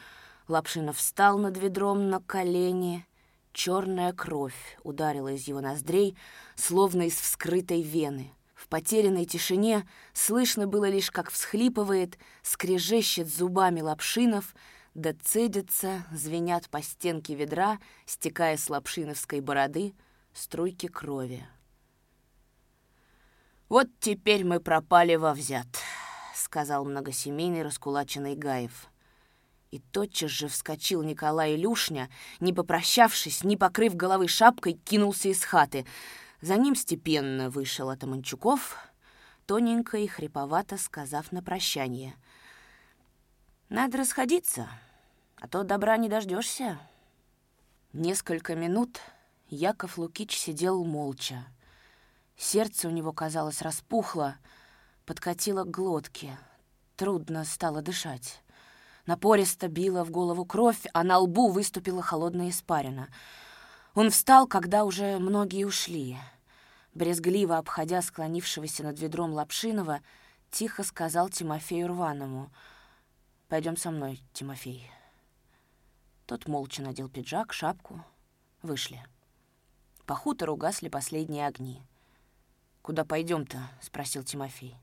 Лапшинов 0.47 0.97
встал 0.97 1.39
над 1.39 1.57
ведром 1.57 2.09
на 2.11 2.19
колени. 2.19 3.05
Черная 3.53 4.13
кровь 4.13 4.77
ударила 4.84 5.34
из 5.34 5.48
его 5.48 5.62
ноздрей, 5.62 6.18
словно 6.56 7.03
из 7.03 7.20
вскрытой 7.20 7.82
вены. 7.82 8.34
В 8.56 8.68
потерянной 8.68 9.25
тишине 9.25 9.88
слышно 10.13 10.68
было 10.68 10.89
лишь, 10.89 11.12
как 11.12 11.32
всхлипывает, 11.32 12.18
скрежещет 12.44 13.27
зубами 13.27 13.82
Лапшинов— 13.82 14.56
да 15.00 15.13
цедятся, 15.13 16.06
звенят 16.12 16.70
по 16.70 16.82
стенке 16.82 17.36
ведра, 17.36 17.79
стекая 18.06 18.58
с 18.58 18.70
лапшиновской 18.70 19.39
бороды 19.39 19.94
струйки 20.34 20.88
крови. 20.88 21.46
«Вот 23.70 23.88
теперь 24.00 24.44
мы 24.44 24.60
пропали 24.60 25.15
во 25.15 25.34
взят»,— 25.34 25.68
сказал 26.36 26.86
многосемейный 26.86 27.62
раскулаченный 27.62 28.36
Гаев. 28.36 28.88
И 29.71 29.79
тотчас 29.79 30.31
же 30.31 30.47
вскочил 30.47 31.03
Николай 31.03 31.55
Илюшня, 31.55 32.09
не 32.39 32.53
попрощавшись, 32.53 33.43
не 33.43 33.55
покрыв 33.55 33.95
головы 33.95 34.27
шапкой, 34.27 34.73
кинулся 34.73 35.29
из 35.29 35.43
хаты. 35.43 35.85
За 36.41 36.55
ним 36.55 36.75
степенно 36.75 37.49
вышел 37.49 37.89
Атаманчуков, 37.89 38.77
тоненько 39.45 39.97
и 39.97 40.07
хриповато 40.07 40.77
сказав 40.77 41.31
на 41.31 41.43
прощание. 41.43 42.15
«Надо 43.69 43.99
расходиться» 43.99 44.69
а 45.39 45.47
то 45.47 45.63
добра 45.63 45.97
не 45.97 46.09
дождешься. 46.09 46.77
Несколько 47.93 48.55
минут 48.55 48.99
Яков 49.47 49.97
Лукич 49.97 50.38
сидел 50.38 50.83
молча. 50.83 51.45
Сердце 52.38 52.88
у 52.88 52.91
него, 52.91 53.13
казалось, 53.13 53.61
распухло, 53.61 54.35
подкатило 55.05 55.63
к 55.63 55.71
глотке. 55.71 56.38
Трудно 56.95 57.45
стало 57.45 57.81
дышать. 57.81 58.41
Напористо 59.10 59.70
била 59.70 60.06
в 60.06 60.12
голову 60.12 60.46
кровь, 60.46 60.86
а 60.94 61.04
на 61.04 61.18
лбу 61.18 61.50
выступила 61.50 62.04
холодная 62.04 62.51
испарина. 62.51 63.10
Он 63.96 64.12
встал, 64.12 64.46
когда 64.46 64.86
уже 64.86 65.18
многие 65.18 65.63
ушли. 65.63 66.20
Брезгливо 66.94 67.58
обходя 67.58 68.04
склонившегося 68.04 68.84
над 68.84 69.00
ведром 69.00 69.34
Лапшинова, 69.34 70.01
тихо 70.51 70.84
сказал 70.84 71.30
Тимофею 71.30 71.88
Рваному. 71.88 72.51
«Пойдем 73.48 73.78
со 73.78 73.89
мной, 73.89 74.22
Тимофей». 74.32 74.92
Тот 76.28 76.48
молча 76.48 76.84
надел 76.84 77.10
пиджак, 77.10 77.52
шапку. 77.52 78.06
Вышли. 78.62 79.04
По 80.06 80.13
хутору 80.13 80.56
гасли 80.56 80.88
последние 80.88 81.48
огни. 81.48 81.82
«Куда 82.84 83.06
пойдем-то?»— 83.06 83.58
спросил 83.82 84.22
Тимофей. 84.22 84.78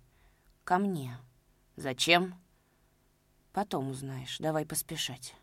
«Ко 0.64 0.78
мне». 0.78 1.16
«Зачем?» 1.76 2.34
«Потом 3.56 3.88
узнаешь. 3.88 4.36
Давай 4.38 4.66
поспешать». 4.66 5.34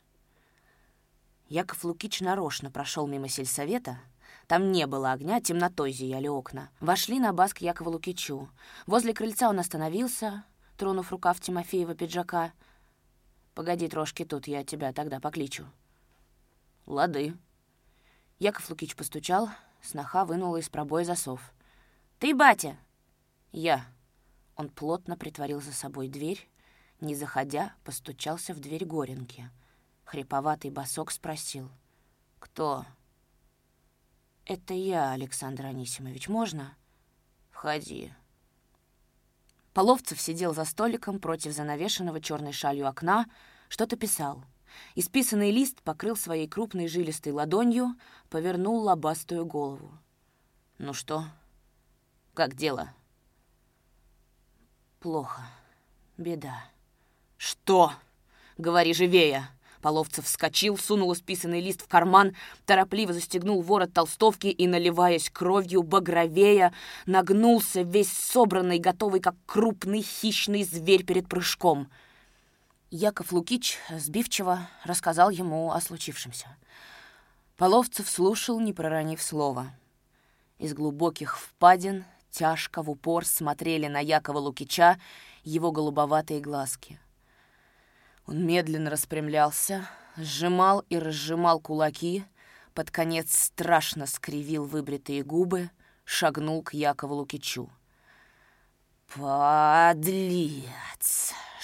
Яков 1.48 1.84
Лукич 1.84 2.22
нарочно 2.22 2.70
прошел 2.70 3.08
мимо 3.08 3.28
сельсовета. 3.28 3.98
Там 4.46 4.72
не 4.72 4.86
было 4.86 5.14
огня, 5.14 5.42
темнотой 5.42 5.92
зияли 5.92 6.28
окна. 6.28 6.70
Вошли 6.80 7.20
на 7.20 7.34
бас 7.34 7.56
к 7.56 7.62
Якову 7.62 7.90
Лукичу. 7.90 8.52
Возле 8.86 9.16
крыльца 9.16 9.50
он 9.50 9.58
остановился, 9.58 10.46
тронув 10.78 11.12
рукав 11.12 11.42
Тимофеева 11.42 11.96
пиджака. 11.96 12.54
«Погоди 13.56 13.88
трошки 13.88 14.26
тут, 14.26 14.46
я 14.46 14.64
тебя 14.64 14.94
тогда 14.94 15.20
покличу». 15.20 15.66
«Лады». 16.86 17.36
Яков 18.38 18.70
Лукич 18.70 18.96
постучал, 18.96 19.50
сноха 19.82 20.24
вынула 20.26 20.58
из 20.58 20.70
пробоя 20.70 21.04
засов. 21.04 21.42
«Ты, 22.20 22.36
батя?» 22.36 22.78
«Я». 23.52 23.84
Он 24.56 24.70
плотно 24.70 25.18
притворил 25.18 25.62
за 25.62 25.74
собой 25.74 26.10
дверь, 26.10 26.48
не 27.04 27.16
заходя, 27.16 27.76
постучался 27.84 28.54
в 28.54 28.60
дверь 28.60 28.86
Горенки. 28.86 29.50
Хриповатый 30.06 30.72
босок 30.72 31.12
спросил. 31.12 31.70
«Кто?» 32.40 32.86
«Это 34.46 34.74
я, 34.74 35.12
Александр 35.12 35.68
Анисимович. 35.68 36.28
Можно?» 36.28 36.76
«Входи». 37.52 38.12
Половцев 39.74 40.20
сидел 40.20 40.54
за 40.54 40.66
столиком 40.66 41.20
против 41.20 41.54
занавешенного 41.54 42.22
черной 42.22 42.52
шалью 42.52 42.88
окна, 42.88 43.26
что-то 43.70 43.96
писал. 43.96 44.44
Исписанный 44.96 45.52
лист 45.52 45.82
покрыл 45.82 46.16
своей 46.16 46.48
крупной 46.48 46.88
жилистой 46.88 47.32
ладонью, 47.32 47.96
повернул 48.30 48.82
лобастую 48.82 49.46
голову. 49.46 49.92
«Ну 50.78 50.94
что? 50.94 51.26
Как 52.34 52.56
дело?» 52.56 52.94
«Плохо. 55.00 55.42
Беда». 56.18 56.73
«Что? 57.44 57.92
Говори 58.58 58.94
живее!» 58.94 59.50
Половцев 59.82 60.26
вскочил, 60.26 60.78
сунул 60.78 61.12
исписанный 61.12 61.60
лист 61.60 61.82
в 61.82 61.90
карман, 61.90 62.38
торопливо 62.66 63.12
застегнул 63.12 63.62
ворот 63.62 63.92
толстовки 63.92 64.48
и, 64.48 64.66
наливаясь 64.66 65.30
кровью, 65.30 65.84
багровея, 65.84 66.72
нагнулся, 67.06 67.82
весь 67.82 68.14
собранный, 68.14 68.80
готовый, 68.80 69.20
как 69.20 69.36
крупный 69.46 70.02
хищный 70.02 70.64
зверь 70.64 71.04
перед 71.04 71.28
прыжком— 71.28 71.90
Яков 72.96 73.32
Лукич 73.32 73.80
сбивчиво 73.90 74.70
рассказал 74.84 75.32
ему 75.32 75.72
о 75.72 75.82
случившемся. 75.82 76.56
Половцев 77.58 78.08
слушал, 78.08 78.60
не 78.60 78.72
проронив 78.72 79.20
слова. 79.20 79.74
Из 80.60 80.76
глубоких 80.76 81.40
впадин 81.40 82.06
тяжко 82.30 82.84
в 82.84 82.92
упор 82.92 83.26
смотрели 83.26 83.88
на 83.88 84.00
Якова 84.00 84.38
Лукича 84.38 85.00
его 85.44 85.72
голубоватые 85.72 86.40
глазки. 86.40 87.00
Он 88.26 88.46
медленно 88.46 88.90
распрямлялся, 88.90 89.88
сжимал 90.16 90.86
и 90.90 90.98
разжимал 90.98 91.60
кулаки, 91.60 92.26
под 92.74 92.90
конец 92.90 93.38
страшно 93.38 94.08
скривил 94.08 94.66
выбритые 94.66 95.24
губы, 95.24 95.70
шагнул 96.06 96.64
к 96.64 96.74
Якову 96.74 97.16
Лукичу. 97.16 97.70
«Подлец!» 99.16 100.64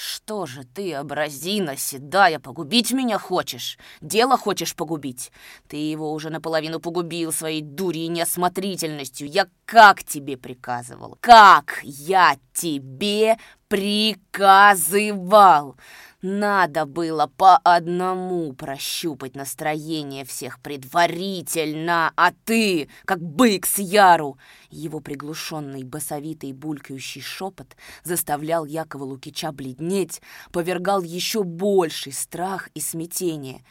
«Что 0.02 0.46
же 0.46 0.64
ты, 0.64 0.94
образина 0.94 1.76
седая, 1.76 2.40
погубить 2.40 2.94
меня 2.94 3.18
хочешь? 3.18 3.78
Дело 4.00 4.38
хочешь 4.38 4.74
погубить? 4.74 5.30
Ты 5.68 5.76
его 5.76 6.14
уже 6.14 6.30
наполовину 6.30 6.80
погубил 6.80 7.34
своей 7.34 7.62
дурью 7.62 8.04
и 8.04 8.08
неосмотрительностью. 8.08 9.28
Я 9.28 9.50
как 9.66 10.06
тебе 10.06 10.38
приказывал? 10.38 11.18
Как 11.20 11.82
я 11.84 12.38
тебе 12.54 13.38
приказывал? 13.68 15.76
Надо 16.22 16.86
было 16.86 17.28
по 17.28 17.56
одному 17.58 18.52
прощупать 18.52 19.36
настроение 19.36 20.26
всех 20.26 20.60
предварительно, 20.60 22.12
а 22.18 22.34
ты, 22.44 22.90
как 23.06 23.22
бык 23.22 23.66
с 23.66 23.80
яру!» 23.80 24.38
Его 24.70 25.00
приглушенный, 25.00 25.84
басовитый, 25.84 26.52
булькающий 26.52 27.22
шепот 27.22 27.78
заставлял 28.04 28.66
Якова 28.66 29.06
Лукича 29.06 29.54
бледнеть, 29.54 30.22
повергал 30.52 31.04
еще 31.04 31.44
больший 31.44 32.12
страх 32.12 32.70
и 32.74 32.82
смятение. 32.82 33.64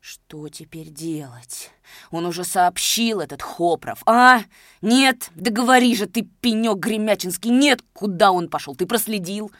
Что 0.00 0.48
теперь 0.48 0.90
делать? 0.90 1.72
Он 2.12 2.26
уже 2.26 2.44
сообщил 2.44 3.18
этот 3.18 3.42
Хопров. 3.42 4.02
А? 4.06 4.42
Нет? 4.80 5.30
Да 5.34 5.50
говори 5.50 5.96
же 5.96 6.06
ты, 6.06 6.22
пенек 6.40 6.78
гремячинский, 6.78 7.50
нет! 7.50 7.82
Куда 7.92 8.30
он 8.30 8.48
пошел? 8.48 8.76
Ты 8.76 8.86
проследил?» 8.86 9.50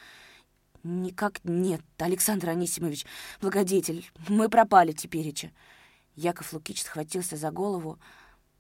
«Никак 0.83 1.41
нет, 1.45 1.83
Александр 1.99 2.51
Анисимович, 2.51 3.05
благодетель, 3.41 4.09
мы 4.29 4.49
пропали 4.49 4.93
тепереча». 4.93 5.51
Яков 6.15 6.53
Лукич 6.53 6.83
схватился 6.83 7.37
за 7.37 7.51
голову. 7.51 7.99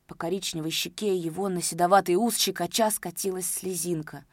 По 0.07 0.14
коричневой 0.14 0.70
щеке 0.70 1.16
его 1.16 1.48
на 1.48 1.61
седоватый 1.61 2.16
ус 2.16 2.37
щекоча 2.37 2.90
скатилась 2.90 3.46
слезинка. 3.46 4.24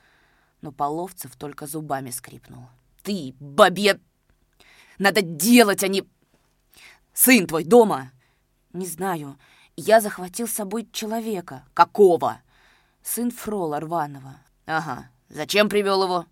но 0.61 0.71
Половцев 0.71 1.35
только 1.35 1.67
зубами 1.67 2.11
скрипнул. 2.11 2.67
«Ты, 3.03 3.35
бабе! 3.39 3.99
Надо 4.97 5.21
делать, 5.21 5.83
а 5.83 5.87
не... 5.87 6.03
Сын 7.13 7.45
твой 7.45 7.63
дома?» 7.63 8.11
«Не 8.73 8.87
знаю. 8.87 9.37
Я 9.75 10.01
захватил 10.01 10.47
с 10.47 10.53
собой 10.53 10.87
человека». 10.91 11.63
«Какого?» 11.73 12.41
«Сын 13.03 13.31
Фрола 13.31 13.79
Рванова». 13.79 14.39
«Ага. 14.65 15.09
Зачем 15.29 15.69
привел 15.69 16.03
его?» 16.03 16.25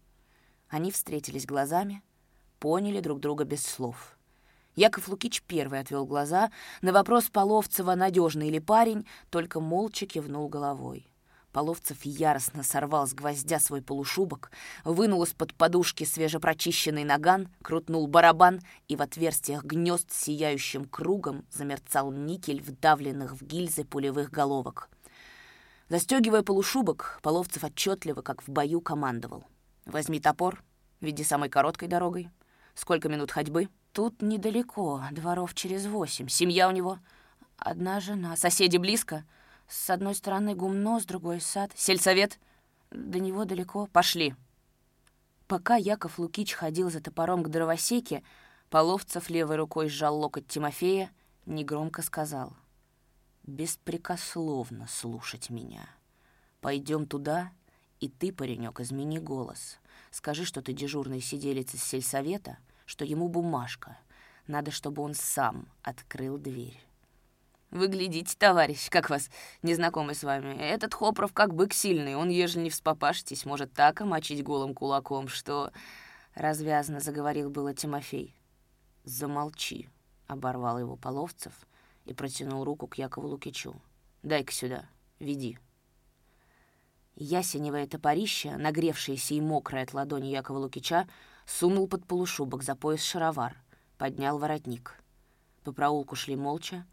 Они 0.74 0.90
встретились 0.90 1.46
глазами, 1.46 2.02
поняли 2.58 3.00
друг 3.00 3.20
друга 3.20 3.44
без 3.44 3.64
слов. 3.64 4.18
Яков 4.76 5.08
Лукич 5.08 5.44
первый 5.44 5.80
отвел 5.80 6.08
глаза. 6.08 6.50
На 6.82 6.92
вопрос 6.92 7.30
Половцева, 7.30 7.94
надежный 7.94 8.50
ли 8.50 8.60
парень, 8.60 9.06
только 9.30 9.60
молча 9.60 10.08
кивнул 10.08 10.50
головой. 10.50 11.08
Половцев 11.52 11.98
яростно 12.02 12.64
сорвал 12.64 13.06
с 13.06 13.14
гвоздя 13.14 13.60
свой 13.60 13.84
полушубок, 13.84 14.50
вынул 14.84 15.22
из-под 15.26 15.54
подушки 15.54 16.06
свежепрочищенный 16.06 17.04
наган, 17.04 17.50
крутнул 17.62 18.08
барабан, 18.08 18.60
и 18.88 18.96
в 18.96 19.04
отверстиях 19.04 19.64
гнезд 19.64 20.12
сияющим 20.12 20.86
кругом 20.86 21.46
замерцал 21.52 22.12
никель 22.12 22.64
вдавленных 22.64 23.34
в 23.34 23.46
гильзы 23.46 23.84
пулевых 23.84 24.32
головок. 24.32 24.90
Застегивая 25.90 26.42
полушубок, 26.42 27.20
Половцев 27.22 27.64
отчетливо, 27.64 28.24
как 28.24 28.42
в 28.42 28.50
бою, 28.50 28.82
командовал. 28.82 29.44
«Возьми 29.86 30.20
топор, 30.20 30.64
веди 31.02 31.24
самой 31.24 31.50
короткой 31.50 31.88
дорогой. 31.88 32.30
Сколько 32.74 33.10
минут 33.10 33.32
ходьбы?» 33.32 33.70
«Тут 33.92 34.22
недалеко, 34.22 35.04
дворов 35.12 35.54
через 35.54 35.86
восемь. 35.86 36.28
Семья 36.28 36.68
у 36.68 36.72
него. 36.72 37.00
Одна 37.58 38.00
жена. 38.00 38.36
Соседи 38.36 38.78
близко?» 38.78 39.24
С 39.68 39.90
одной 39.90 40.14
стороны 40.16 40.56
гумно, 40.56 41.00
с 41.00 41.06
другой— 41.06 41.40
сад. 41.42 41.72
Сельсовет? 41.76 42.40
До 42.92 43.20
него 43.20 43.46
далеко. 43.46 43.88
Пошли. 43.88 44.36
Пока 45.48 45.76
Яков 45.76 46.20
Лукич 46.20 46.54
ходил 46.54 46.90
за 46.90 47.02
топором 47.02 47.44
к 47.44 47.50
дровосеке, 47.50 48.24
Половцев 48.74 49.30
левой 49.30 49.58
рукой 49.58 49.88
сжал 49.88 50.18
локоть 50.18 50.48
Тимофея, 50.48 51.12
негромко 51.46 52.02
сказал. 52.02 52.56
«Беспрекословно 53.44 54.88
слушать 54.88 55.52
меня. 55.52 55.88
Пойдем 56.60 57.06
туда, 57.06 57.52
и 58.04 58.10
ты, 58.10 58.34
паренек, 58.34 58.82
измени 58.82 59.20
голос. 59.20 59.80
Скажи, 60.12 60.44
что 60.44 60.62
ты 60.62 60.74
дежурный 60.74 61.22
сиделец 61.22 61.74
из 61.74 61.84
сельсовета, 61.84 62.58
что 62.86 63.06
ему 63.06 63.30
бумажка. 63.30 63.98
Надо, 64.46 64.72
чтобы 64.72 65.02
он 65.02 65.14
сам 65.14 65.68
открыл 65.84 66.38
дверь». 66.38 66.80
Вы 67.72 67.88
глядите, 67.88 68.36
товарищ, 68.38 68.90
как 68.92 69.10
вас, 69.10 69.32
незнакомый 69.64 70.14
с 70.14 70.24
вами. 70.24 70.56
Этот 70.60 70.94
Хопров 70.94 71.34
как 71.34 71.56
бык 71.56 71.74
сильный, 71.74 72.16
он, 72.16 72.30
ежели 72.30 72.66
не 72.66 72.70
вспопашитесь, 72.70 73.46
может 73.46 73.74
так 73.74 74.02
омочить 74.02 74.44
голым 74.44 74.74
кулаком, 74.74 75.28
что...» 75.28 75.72
Развязно 76.36 77.00
заговорил 77.00 77.50
было 77.50 77.74
Тимофей. 77.74 78.36
«Замолчи»,— 79.06 79.90
оборвал 80.28 80.78
его 80.80 80.96
Половцев 80.96 81.54
и 82.06 82.14
протянул 82.14 82.64
руку 82.64 82.88
к 82.88 82.98
Якову 82.98 83.28
Лукичу. 83.28 83.76
«Дай-ка 84.24 84.52
сюда, 84.52 84.86
веди». 85.20 85.58
Ясеневое 87.16 87.88
топорище, 87.88 88.58
нагревшееся 88.58 89.34
и 89.36 89.42
мокрое 89.42 89.84
от 89.84 89.94
ладони 89.94 90.28
Якова 90.28 90.58
Лукича, 90.58 91.08
сунул 91.46 91.88
под 91.88 92.06
полушубок 92.06 92.64
за 92.64 92.76
пояс 92.76 93.04
шаровар, 93.04 93.56
поднял 93.98 94.38
воротник. 94.38 95.00
По 95.64 95.72
проулку 95.72 96.16
шли 96.16 96.36
молча, 96.36 96.86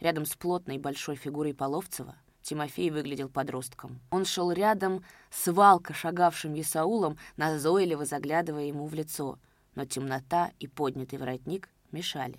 Рядом 0.00 0.26
с 0.26 0.36
плотной 0.36 0.78
большой 0.78 1.16
фигурой 1.16 1.54
Половцева 1.54 2.14
Тимофей 2.42 2.90
выглядел 2.90 3.28
подростком. 3.28 4.00
Он 4.10 4.24
шел 4.24 4.52
рядом 4.52 5.04
с 5.30 5.50
валко 5.52 5.92
шагавшим 5.92 6.58
Исаулом, 6.58 7.18
назойливо 7.36 8.04
заглядывая 8.04 8.64
ему 8.64 8.86
в 8.86 8.94
лицо, 8.94 9.38
но 9.74 9.84
темнота 9.84 10.52
и 10.60 10.66
поднятый 10.66 11.18
воротник 11.18 11.68
мешали. 11.90 12.38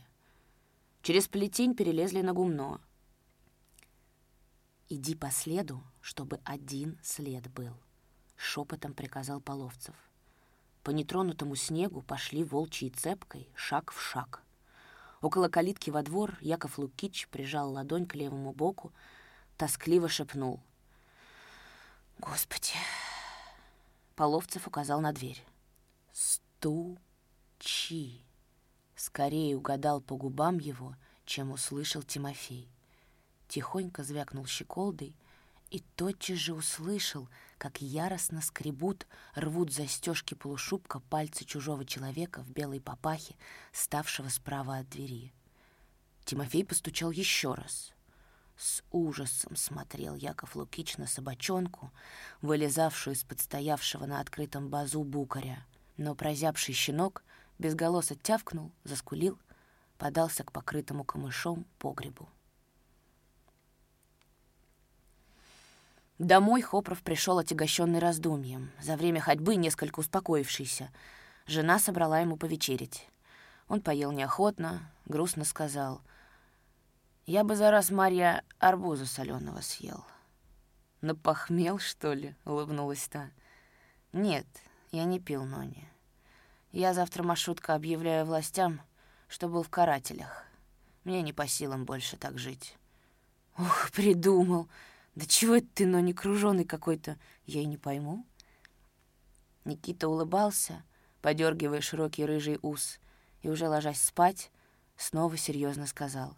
Через 1.01 1.27
плетень 1.27 1.75
перелезли 1.75 2.21
на 2.21 2.33
гумно. 2.33 2.79
«Иди 4.89 5.15
по 5.15 5.31
следу, 5.31 5.83
чтобы 6.01 6.39
один 6.43 6.99
след 7.03 7.49
был»,— 7.51 7.77
шепотом 8.35 8.93
приказал 8.93 9.39
Половцев. 9.39 9.95
По 10.83 10.91
нетронутому 10.91 11.55
снегу 11.55 12.01
пошли 12.01 12.43
волчьей 12.43 12.89
цепкой, 12.89 13.49
шаг 13.55 13.91
в 13.91 14.01
шаг— 14.01 14.43
Около 15.21 15.49
калитки 15.49 15.89
во 15.89 16.01
двор 16.01 16.37
Яков 16.39 16.77
Лукич 16.77 17.27
прижал 17.27 17.73
ладонь 17.73 18.05
к 18.05 18.15
левому 18.15 18.53
боку, 18.53 18.93
тоскливо 19.57 20.07
шепнул. 20.07 20.61
«Господи!» 22.19 22.73
Половцев 24.15 24.67
указал 24.67 25.01
на 25.01 25.11
дверь. 25.11 25.43
«Стучи!» 26.13 28.23
Скорее 28.95 29.57
угадал 29.57 30.01
по 30.01 30.15
губам 30.15 30.57
его, 30.57 30.95
чем 31.25 31.51
услышал 31.51 32.01
Тимофей. 32.01 32.69
Тихонько 33.49 34.03
звякнул 34.03 34.45
щеколдой 34.45 35.15
и 35.71 35.79
тотчас 35.95 36.37
же 36.37 36.53
услышал, 36.53 37.27
как 37.57 37.81
яростно 37.81 38.41
скребут, 38.41 39.07
рвут 39.33 39.73
застежки 39.73 40.35
полушубка 40.35 40.99
пальцы 40.99 41.45
чужого 41.45 41.83
человека 41.83 42.43
в 42.43 42.51
белой 42.51 42.79
папахе, 42.79 43.35
ставшего 43.71 44.29
справа 44.29 44.77
от 44.77 44.89
двери. 44.89 45.33
Тимофей 46.25 46.63
постучал 46.63 47.09
еще 47.09 47.55
раз. 47.55 47.91
С 48.55 48.83
ужасом 48.91 49.55
смотрел 49.55 50.13
Яков 50.13 50.55
Лукич 50.55 50.97
на 50.97 51.07
собачонку, 51.07 51.91
вылезавшую 52.41 53.15
из-под 53.15 53.39
стоявшего 53.39 54.05
на 54.05 54.19
открытом 54.19 54.69
базу 54.69 55.03
букаря. 55.03 55.65
Но 55.97 56.13
прозябший 56.13 56.75
щенок 56.75 57.23
безголосо 57.57 58.13
тявкнул, 58.13 58.71
заскулил, 58.83 59.39
подался 59.97 60.43
к 60.43 60.51
покрытому 60.51 61.03
камышом 61.03 61.65
погребу. 61.79 62.29
Домой 66.19 66.61
Хопров 66.61 67.01
пришел 67.01 67.37
отягощенный 67.37 67.99
раздумьем, 67.99 68.71
за 68.81 68.97
время 68.97 69.21
ходьбы 69.21 69.55
несколько 69.55 70.01
успокоившийся. 70.01 70.91
Жена 71.45 71.79
собрала 71.79 72.19
ему 72.19 72.35
повечерить. 72.35 73.07
Он 73.69 73.79
поел 73.79 74.11
неохотно, 74.11 74.91
грустно 75.05 75.45
сказал. 75.45 76.01
«Я 77.25 77.45
бы 77.45 77.55
за 77.55 77.71
раз, 77.71 77.89
Марья, 77.89 78.43
арбуза 78.59 79.05
соленого 79.05 79.61
съел». 79.61 80.03
«Напохмел, 80.99 81.79
что 81.79 82.11
ли?»— 82.11 82.35
улыбнулась 82.43 83.07
та. 83.07 83.29
«Нет, 84.11 84.45
я 84.91 85.05
не 85.05 85.21
пил, 85.21 85.45
Нони. 85.45 85.87
Я 86.73 86.93
завтра 86.93 87.23
маршрутка 87.23 87.75
объявляю 87.75 88.25
властям, 88.25 88.81
что 89.29 89.47
был 89.47 89.63
в 89.63 89.69
карателях. 89.69 90.43
Мне 91.05 91.21
не 91.21 91.31
по 91.31 91.47
силам 91.47 91.85
больше 91.85 92.17
так 92.17 92.37
жить». 92.37 92.75
«Ух, 93.57 93.89
придумал!» 93.93 94.67
«Да 95.19 95.25
чего 95.25 95.57
это 95.57 95.67
ты, 95.73 95.85
но 95.85 95.99
не 95.99 96.13
кружёный 96.13 96.63
какой-то? 96.63 97.17
Я 97.45 97.59
и 97.59 97.65
не 97.65 97.75
пойму». 97.75 98.25
Никита 99.65 100.07
улыбался, 100.07 100.85
подергивая 101.21 101.81
широкий 101.81 102.23
рыжий 102.23 102.57
ус, 102.61 103.01
и 103.41 103.49
уже 103.49 103.67
ложась 103.67 104.01
спать, 104.01 104.49
снова 104.95 105.35
серьезно 105.35 105.87
сказал. 105.87 106.37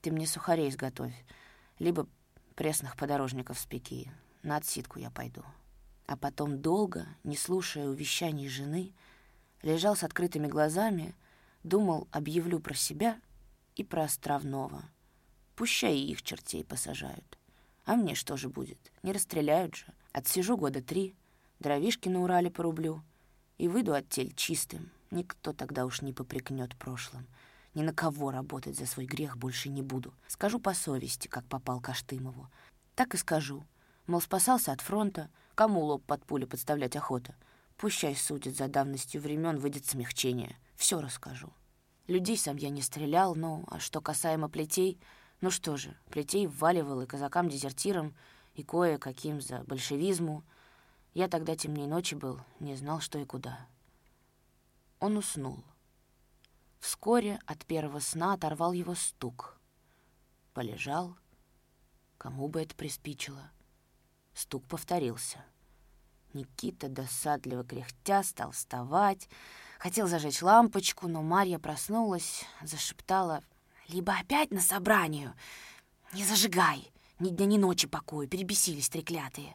«Ты 0.00 0.10
мне 0.10 0.26
сухарей 0.26 0.70
изготовь, 0.70 1.14
либо 1.78 2.08
пресных 2.56 2.96
подорожников 2.96 3.60
спеки. 3.60 4.10
На 4.42 4.56
отсидку 4.56 4.98
я 4.98 5.12
пойду». 5.12 5.44
А 6.08 6.16
потом 6.16 6.60
долго, 6.60 7.06
не 7.22 7.36
слушая 7.36 7.86
увещаний 7.86 8.48
жены, 8.48 8.92
лежал 9.62 9.94
с 9.94 10.02
открытыми 10.02 10.48
глазами, 10.48 11.14
думал, 11.62 12.08
объявлю 12.10 12.58
про 12.58 12.74
себя 12.74 13.20
и 13.76 13.84
про 13.84 14.02
Островного. 14.02 14.82
Пущай 15.54 15.96
их 15.96 16.22
чертей 16.22 16.64
посажают. 16.64 17.38
А 17.84 17.96
мне 17.96 18.14
что 18.14 18.36
же 18.36 18.48
будет? 18.48 18.92
Не 19.02 19.12
расстреляют 19.12 19.74
же. 19.74 19.86
Отсижу 20.12 20.56
года 20.56 20.82
три, 20.82 21.16
дровишки 21.58 22.08
на 22.08 22.22
Урале 22.22 22.50
порублю 22.50 23.02
и 23.58 23.68
выйду 23.68 23.94
от 23.94 24.08
тель 24.08 24.32
чистым. 24.34 24.90
Никто 25.10 25.52
тогда 25.52 25.84
уж 25.84 26.00
не 26.02 26.12
попрекнет 26.12 26.76
прошлым. 26.76 27.26
Ни 27.74 27.82
на 27.82 27.92
кого 27.92 28.30
работать 28.30 28.76
за 28.76 28.86
свой 28.86 29.06
грех 29.06 29.36
больше 29.36 29.68
не 29.68 29.82
буду. 29.82 30.14
Скажу 30.28 30.58
по 30.58 30.74
совести, 30.74 31.28
как 31.28 31.44
попал 31.46 31.80
к 31.80 31.88
Аштымову. 31.88 32.50
Так 32.94 33.14
и 33.14 33.18
скажу. 33.18 33.64
Мол, 34.06 34.20
спасался 34.20 34.72
от 34.72 34.80
фронта, 34.80 35.30
кому 35.54 35.80
лоб 35.80 36.04
под 36.04 36.24
пули 36.24 36.44
подставлять 36.44 36.96
охота. 36.96 37.34
Пущай 37.76 38.14
судят 38.14 38.56
за 38.56 38.68
давностью 38.68 39.20
времен, 39.20 39.58
выйдет 39.58 39.86
смягчение. 39.86 40.56
Все 40.76 41.00
расскажу. 41.00 41.52
Людей 42.06 42.36
сам 42.36 42.56
я 42.56 42.68
не 42.68 42.82
стрелял, 42.82 43.34
но 43.34 43.64
а 43.68 43.80
что 43.80 44.00
касаемо 44.00 44.48
плетей— 44.48 45.00
ну 45.42 45.50
что 45.50 45.76
же, 45.76 45.96
плетей 46.08 46.46
вваливал 46.46 47.02
и 47.02 47.06
казакам-дезертирам, 47.06 48.14
и 48.54 48.62
кое-каким 48.62 49.40
за 49.40 49.58
большевизму. 49.64 50.44
Я 51.14 51.28
тогда 51.28 51.56
темней 51.56 51.88
ночи 51.88 52.14
был, 52.14 52.40
не 52.60 52.76
знал, 52.76 53.00
что 53.00 53.18
и 53.18 53.24
куда. 53.24 53.66
Он 55.00 55.16
уснул. 55.16 55.64
Вскоре 56.78 57.40
от 57.44 57.66
первого 57.66 57.98
сна 57.98 58.34
оторвал 58.34 58.72
его 58.72 58.94
стук. 58.94 59.60
Полежал. 60.54 61.16
Кому 62.18 62.46
бы 62.46 62.62
это 62.62 62.76
приспичило? 62.76 63.50
Стук 64.34 64.64
повторился. 64.66 65.44
Никита, 66.34 66.88
досадливо 66.88 67.64
кряхтя, 67.64 68.22
стал 68.22 68.52
вставать. 68.52 69.28
Хотел 69.80 70.06
зажечь 70.06 70.40
лампочку, 70.40 71.08
но 71.08 71.20
Марья 71.20 71.58
проснулась, 71.58 72.44
зашептала 72.62 73.42
«Либо 73.92 74.14
опять 74.14 74.50
на 74.50 74.60
собранию. 74.60 75.34
Не 76.14 76.24
зажигай, 76.24 76.90
ни 77.18 77.28
дня, 77.28 77.44
ни 77.44 77.58
ночи 77.58 77.86
покою, 77.86 78.28
перебесились 78.28 78.88
треклятые». 78.88 79.54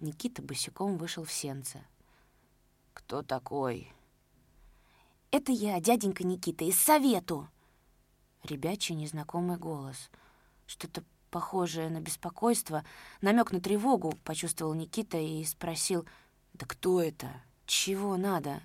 Никита 0.00 0.42
босиком 0.42 0.98
вышел 0.98 1.24
в 1.24 1.32
сенце. 1.32 1.82
«Кто 2.92 3.22
такой?» 3.22 3.90
«Это 5.30 5.50
я, 5.50 5.80
дяденька 5.80 6.24
Никита, 6.24 6.64
из 6.64 6.78
совету!» 6.78 7.48
Ребячий 8.42 8.94
незнакомый 8.94 9.56
голос. 9.56 10.10
Что-то 10.66 11.02
похожее 11.30 11.88
на 11.88 12.00
беспокойство, 12.00 12.84
намек 13.22 13.50
на 13.50 13.60
тревогу, 13.60 14.12
почувствовал 14.24 14.74
Никита 14.74 15.16
и 15.16 15.42
спросил, 15.44 16.06
«Да 16.52 16.66
кто 16.66 17.00
это? 17.00 17.32
Чего 17.64 18.16
надо?» 18.16 18.62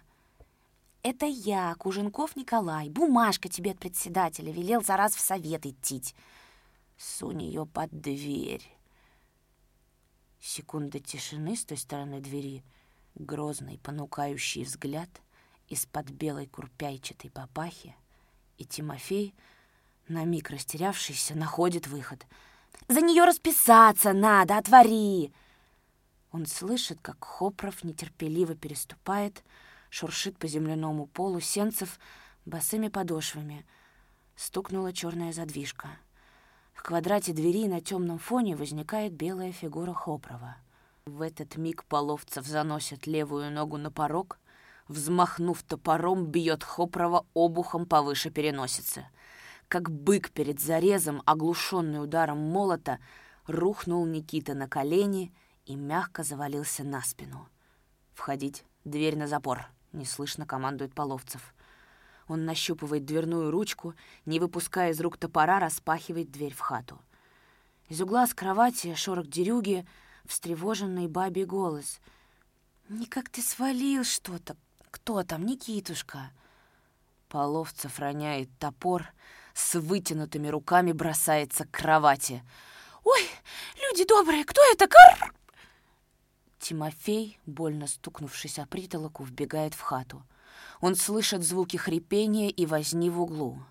«Это 1.03 1.25
я, 1.25 1.73
Куженков 1.75 2.35
Николай. 2.35 2.89
Бумажка 2.89 3.49
тебе 3.49 3.71
от 3.71 3.79
председателя. 3.79 4.51
Велел 4.51 4.83
за 4.83 4.97
раз 4.97 5.15
в 5.15 5.19
совет 5.19 5.65
идти. 5.65 6.03
Сунь 6.97 7.43
ее 7.43 7.65
под 7.65 7.89
дверь». 7.89 8.63
Секунда 10.39 10.99
тишины 10.99 11.55
с 11.55 11.65
той 11.65 11.77
стороны 11.77 12.19
двери, 12.19 12.63
грозный, 13.15 13.77
понукающий 13.77 14.63
взгляд 14.63 15.09
из-под 15.69 16.09
белой 16.09 16.47
курпяйчатой 16.47 17.29
папахи, 17.29 17.95
и 18.57 18.65
Тимофей, 18.65 19.33
на 20.07 20.25
миг 20.25 20.49
растерявшийся, 20.49 21.35
находит 21.35 21.87
выход. 21.87 22.25
«За 22.87 23.01
нее 23.01 23.23
расписаться 23.23 24.13
надо, 24.13 24.57
отвори!» 24.57 25.31
Он 26.31 26.45
слышит, 26.45 26.99
как 27.01 27.23
Хопров 27.23 27.83
нетерпеливо 27.83 28.55
переступает, 28.55 29.43
шуршит 29.91 30.39
по 30.39 30.47
земляному 30.47 31.05
полу 31.05 31.39
сенцев 31.39 31.99
босыми 32.45 32.87
подошвами. 32.87 33.63
Стукнула 34.35 34.91
черная 34.91 35.31
задвижка— 35.31 35.89
в 36.73 36.83
квадрате 36.83 37.31
двери 37.31 37.67
на 37.67 37.79
темном 37.79 38.17
фоне 38.17 38.55
возникает 38.55 39.13
белая 39.13 39.51
фигура 39.51 39.93
Хопрова. 39.93 40.57
В 41.05 41.21
этот 41.21 41.55
миг 41.55 41.85
Половцев 41.85 42.47
заносит 42.47 43.05
левую 43.05 43.51
ногу 43.51 43.77
на 43.77 43.91
порог, 43.91 44.39
взмахнув 44.87 45.61
топором, 45.61 46.25
бьет 46.25 46.63
Хопрова 46.63 47.27
обухом 47.35 47.85
повыше 47.85 48.31
переносицы. 48.31 49.05
Как 49.67 49.91
бык 49.91 50.31
перед 50.31 50.59
зарезом, 50.59 51.21
оглушенный 51.27 52.03
ударом 52.03 52.39
молота, 52.39 52.97
рухнул 53.45 54.03
Никита 54.07 54.55
на 54.55 54.67
колени 54.67 55.31
и 55.65 55.75
мягко 55.75 56.23
завалился 56.23 56.83
на 56.83 57.03
спину. 57.03 57.47
«Входить, 58.13 58.65
дверь 58.85 59.17
на 59.17 59.27
запор»,— 59.27 59.67
неслышно 59.93 60.45
командует 60.45 60.93
Половцев. 60.93 61.53
Он 62.27 62.45
нащупывает 62.45 63.05
дверную 63.05 63.51
ручку, 63.51 63.93
не 64.25 64.39
выпуская 64.39 64.91
из 64.91 65.01
рук 65.01 65.17
топора, 65.17 65.59
распахивает 65.59 66.31
дверь 66.31 66.53
в 66.53 66.59
хату. 66.59 66.99
Из 67.89 67.99
угла 68.01 68.25
с 68.25 68.33
кровати 68.33 68.95
шорох 68.95 69.27
дерюги, 69.27 69.85
встревоженный 70.25 71.07
бабий 71.07 71.45
голос. 71.45 71.99
«Никак 72.87 73.29
ты 73.29 73.41
свалил 73.41 74.03
что-то! 74.03 74.55
Кто 74.91 75.23
там, 75.23 75.45
Никитушка?» 75.45 76.31
Половцев 77.27 77.99
роняет 77.99 78.49
топор, 78.59 79.07
с 79.53 79.79
вытянутыми 79.79 80.47
руками 80.47 80.91
бросается 80.91 81.65
к 81.65 81.71
кровати. 81.71 82.43
«Ой, 83.03 83.21
люди 83.81 84.05
добрые, 84.05 84.45
кто 84.45 84.61
это? 84.71 84.87
Кар!» 84.87 85.33
Тимофей, 86.61 87.39
больно 87.47 87.87
стукнувшись 87.87 88.59
о 88.59 88.67
притолоку, 88.67 89.23
вбегает 89.23 89.73
в 89.73 89.81
хату. 89.81 90.21
Он 90.79 90.95
слышит 90.95 91.43
звуки 91.43 91.77
хрипения 91.77 92.49
и 92.49 92.67
возни 92.67 93.09
в 93.09 93.19
углу. 93.19 93.63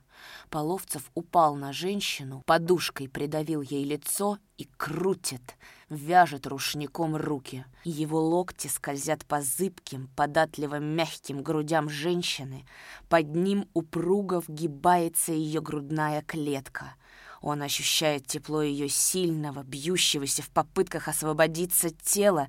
Половцев 0.50 1.10
упал 1.14 1.54
на 1.54 1.72
женщину, 1.72 2.42
подушкой 2.46 3.08
придавил 3.08 3.62
ей 3.62 3.84
лицо 3.84 4.38
и 4.58 4.68
крутит, 4.76 5.56
вяжет 5.88 6.48
рушником 6.48 7.14
руки. 7.14 7.64
Его 7.84 8.20
локти 8.20 8.66
скользят 8.66 9.24
по 9.24 9.40
зыбким, 9.40 10.10
податливым, 10.16 10.84
мягким 10.84 11.42
грудям 11.42 11.88
женщины. 11.88 12.66
Под 13.08 13.34
ним 13.34 13.68
упруго 13.72 14.40
вгибается 14.40 15.32
ее 15.32 15.60
грудная 15.60 16.22
клетка. 16.22 16.94
Он 17.40 17.62
ощущает 17.62 18.26
тепло 18.26 18.62
ее 18.62 18.88
сильного, 18.88 19.62
бьющегося 19.62 20.42
в 20.42 20.50
попытках 20.50 21.08
освободиться 21.08 21.90
тела, 21.90 22.48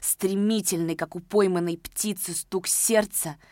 стремительный, 0.00 0.96
как 0.96 1.16
у 1.16 1.20
пойманной 1.20 1.76
птицы, 1.76 2.34
стук 2.34 2.66
сердца— 2.66 3.36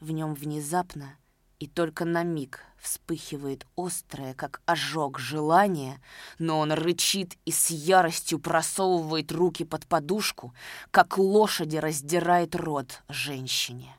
в 0.00 0.12
нем 0.12 0.34
внезапно 0.34 1.16
и 1.58 1.66
только 1.66 2.06
на 2.06 2.22
миг 2.22 2.60
вспыхивает 2.78 3.66
острое, 3.76 4.32
как 4.32 4.62
ожог, 4.64 5.18
желание, 5.18 6.00
но 6.38 6.58
он 6.58 6.72
рычит 6.72 7.36
и 7.44 7.52
с 7.52 7.68
яростью 7.68 8.38
просовывает 8.38 9.30
руки 9.30 9.64
под 9.64 9.86
подушку, 9.86 10.54
как 10.90 11.18
лошади 11.18 11.76
раздирает 11.76 12.56
рот 12.56 13.02
женщине. 13.10 13.94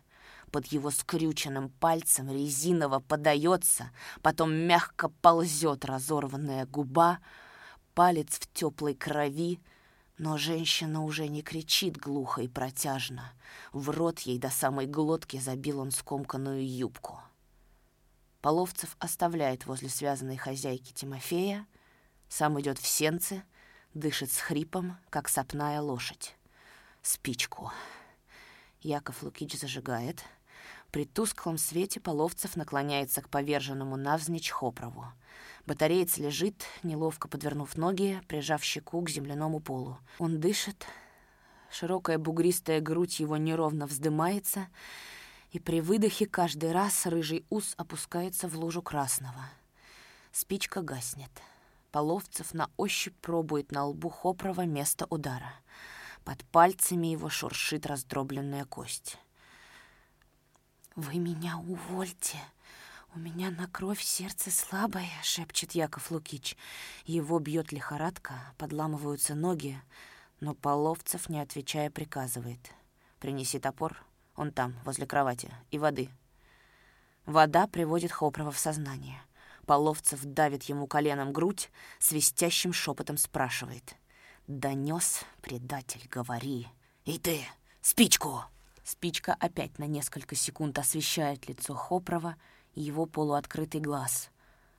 Под 0.51 0.67
его 0.67 0.91
скрюченным 0.91 1.69
пальцем 1.69 2.29
резиново 2.29 2.99
подается, 2.99 3.91
потом 4.21 4.53
мягко 4.53 5.07
ползет 5.21 5.85
разорванная 5.85 6.65
губа, 6.65 7.19
палец 7.93 8.37
в 8.37 8.51
теплой 8.53 8.93
крови, 8.93 9.61
но 10.17 10.37
женщина 10.37 11.03
уже 11.03 11.29
не 11.29 11.41
кричит 11.41 11.97
глухо 11.97 12.41
и 12.41 12.49
протяжно. 12.49 13.31
В 13.71 13.89
рот 13.89 14.19
ей 14.19 14.37
до 14.39 14.49
самой 14.49 14.87
глотки 14.87 15.39
забил 15.39 15.79
он 15.79 15.91
скомканную 15.91 16.69
юбку. 16.69 17.21
Половцев 18.41 18.97
оставляет 18.99 19.65
возле 19.65 19.87
связанной 19.87 20.37
хозяйки 20.37 20.91
Тимофея, 20.91 21.65
сам 22.27 22.59
идет 22.59 22.77
в 22.77 22.87
сенцы, 22.87 23.43
дышит 23.93 24.31
с 24.31 24.39
хрипом, 24.39 24.97
как 25.09 25.29
сопная 25.29 25.79
лошадь. 25.79 26.35
Спичку. 27.01 27.71
Яков 28.81 29.23
Лукич 29.23 29.59
зажигает. 29.59 30.23
При 30.91 31.05
тусклом 31.05 31.57
свете 31.57 32.01
Половцев 32.01 32.57
наклоняется 32.57 33.21
к 33.21 33.29
поверженному 33.29 33.95
навзничь 33.95 34.49
Хопрову. 34.49 35.05
Батареец 35.65 36.17
лежит, 36.17 36.65
неловко 36.83 37.29
подвернув 37.29 37.77
ноги, 37.77 38.21
прижав 38.27 38.61
щеку 38.61 39.01
к 39.01 39.09
земляному 39.09 39.61
полу. 39.61 39.97
Он 40.19 40.41
дышит, 40.41 40.85
широкая 41.71 42.17
бугристая 42.17 42.81
грудь 42.81 43.21
его 43.21 43.37
неровно 43.37 43.87
вздымается, 43.87 44.67
и 45.51 45.59
при 45.59 45.79
выдохе 45.79 46.25
каждый 46.25 46.73
раз 46.73 47.05
рыжий 47.05 47.45
ус 47.49 47.73
опускается 47.77 48.49
в 48.49 48.57
лужу 48.57 48.81
красного. 48.81 49.45
Спичка 50.33 50.81
гаснет. 50.81 51.31
Половцев 51.91 52.53
на 52.53 52.69
ощупь 52.75 53.15
пробует 53.21 53.71
на 53.71 53.85
лбу 53.85 54.09
Хопрова 54.09 54.65
место 54.65 55.05
удара. 55.09 55.53
Под 56.25 56.43
пальцами 56.45 57.07
его 57.07 57.29
шуршит 57.29 57.85
раздробленная 57.85 58.65
кость. 58.65 59.17
«Вы 61.01 61.17
меня 61.17 61.57
увольте!» 61.57 62.37
«У 63.15 63.19
меня 63.19 63.49
на 63.49 63.67
кровь 63.67 64.03
сердце 64.03 64.51
слабое»,— 64.51 65.09
шепчет 65.23 65.71
Яков 65.71 66.11
Лукич. 66.11 66.55
Его 67.05 67.39
бьет 67.39 67.71
лихорадка, 67.71 68.53
подламываются 68.59 69.33
ноги, 69.33 69.81
но 70.41 70.53
Половцев, 70.53 71.27
не 71.27 71.39
отвечая, 71.39 71.89
приказывает. 71.89 72.59
«Принеси 73.19 73.57
топор, 73.57 73.97
он 74.35 74.51
там, 74.51 74.75
возле 74.85 75.07
кровати, 75.07 75.51
и 75.71 75.79
воды». 75.79 76.11
Вода 77.25 77.65
приводит 77.65 78.11
Хопрова 78.11 78.51
в 78.51 78.59
сознание. 78.59 79.23
Половцев 79.65 80.23
давит 80.23 80.63
ему 80.65 80.85
коленом 80.85 81.33
грудь, 81.33 81.71
свистящим 81.97 82.73
шепотом 82.73 83.17
спрашивает. 83.17 83.95
«Донес, 84.45 85.25
предатель, 85.41 86.07
говори. 86.07 86.67
И 87.05 87.17
ты, 87.17 87.43
спичку!» 87.81 88.43
Спичка 88.91 89.37
опять 89.39 89.79
на 89.79 89.85
несколько 89.85 90.35
секунд 90.35 90.77
освещает 90.77 91.47
лицо 91.47 91.73
Хопрова, 91.73 92.35
его 92.75 93.05
полуоткрытый 93.05 93.79
глаз. 93.79 94.29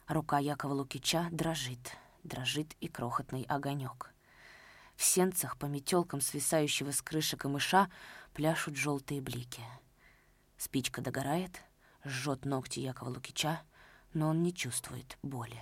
Рука 0.06 0.38
Якова 0.38 0.74
Лукича 0.74 1.28
дрожит, 1.30 1.96
дрожит 2.22 2.74
и 2.80 2.88
крохотный 2.88 3.44
огонек. 3.44 4.12
В 4.96 5.02
сенцах 5.02 5.56
по 5.56 5.64
метелкам 5.64 6.20
свисающего 6.20 6.90
с 6.90 7.00
крыши 7.00 7.38
камыша 7.38 7.88
пляшут 8.34 8.76
желтые 8.76 9.22
блики. 9.22 9.62
Спичка 10.58 11.00
догорает, 11.00 11.62
жжет 12.04 12.44
ногти 12.44 12.80
Якова 12.80 13.08
Лукича, 13.08 13.62
но 14.12 14.28
он 14.28 14.42
не 14.42 14.52
чувствует 14.52 15.16
боли. 15.22 15.58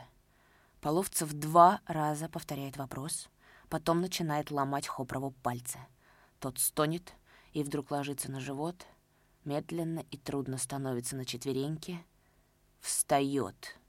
Половцев 0.80 1.32
два 1.34 1.82
раза 1.86 2.28
повторяет 2.28 2.78
вопрос, 2.78 3.28
потом 3.68 4.00
начинает 4.00 4.50
ломать 4.50 4.88
Хопрову 4.88 5.30
пальцы. 5.30 5.78
Тот 6.40 6.58
стонет 6.58 7.14
и 7.52 7.62
вдруг 7.62 7.90
ложится 7.90 8.30
на 8.30 8.40
живот, 8.40 8.86
медленно 9.44 10.04
и 10.10 10.16
трудно 10.16 10.58
становится 10.58 11.16
на 11.16 11.24
четвереньки— 11.24 12.04
встает. 12.80 13.79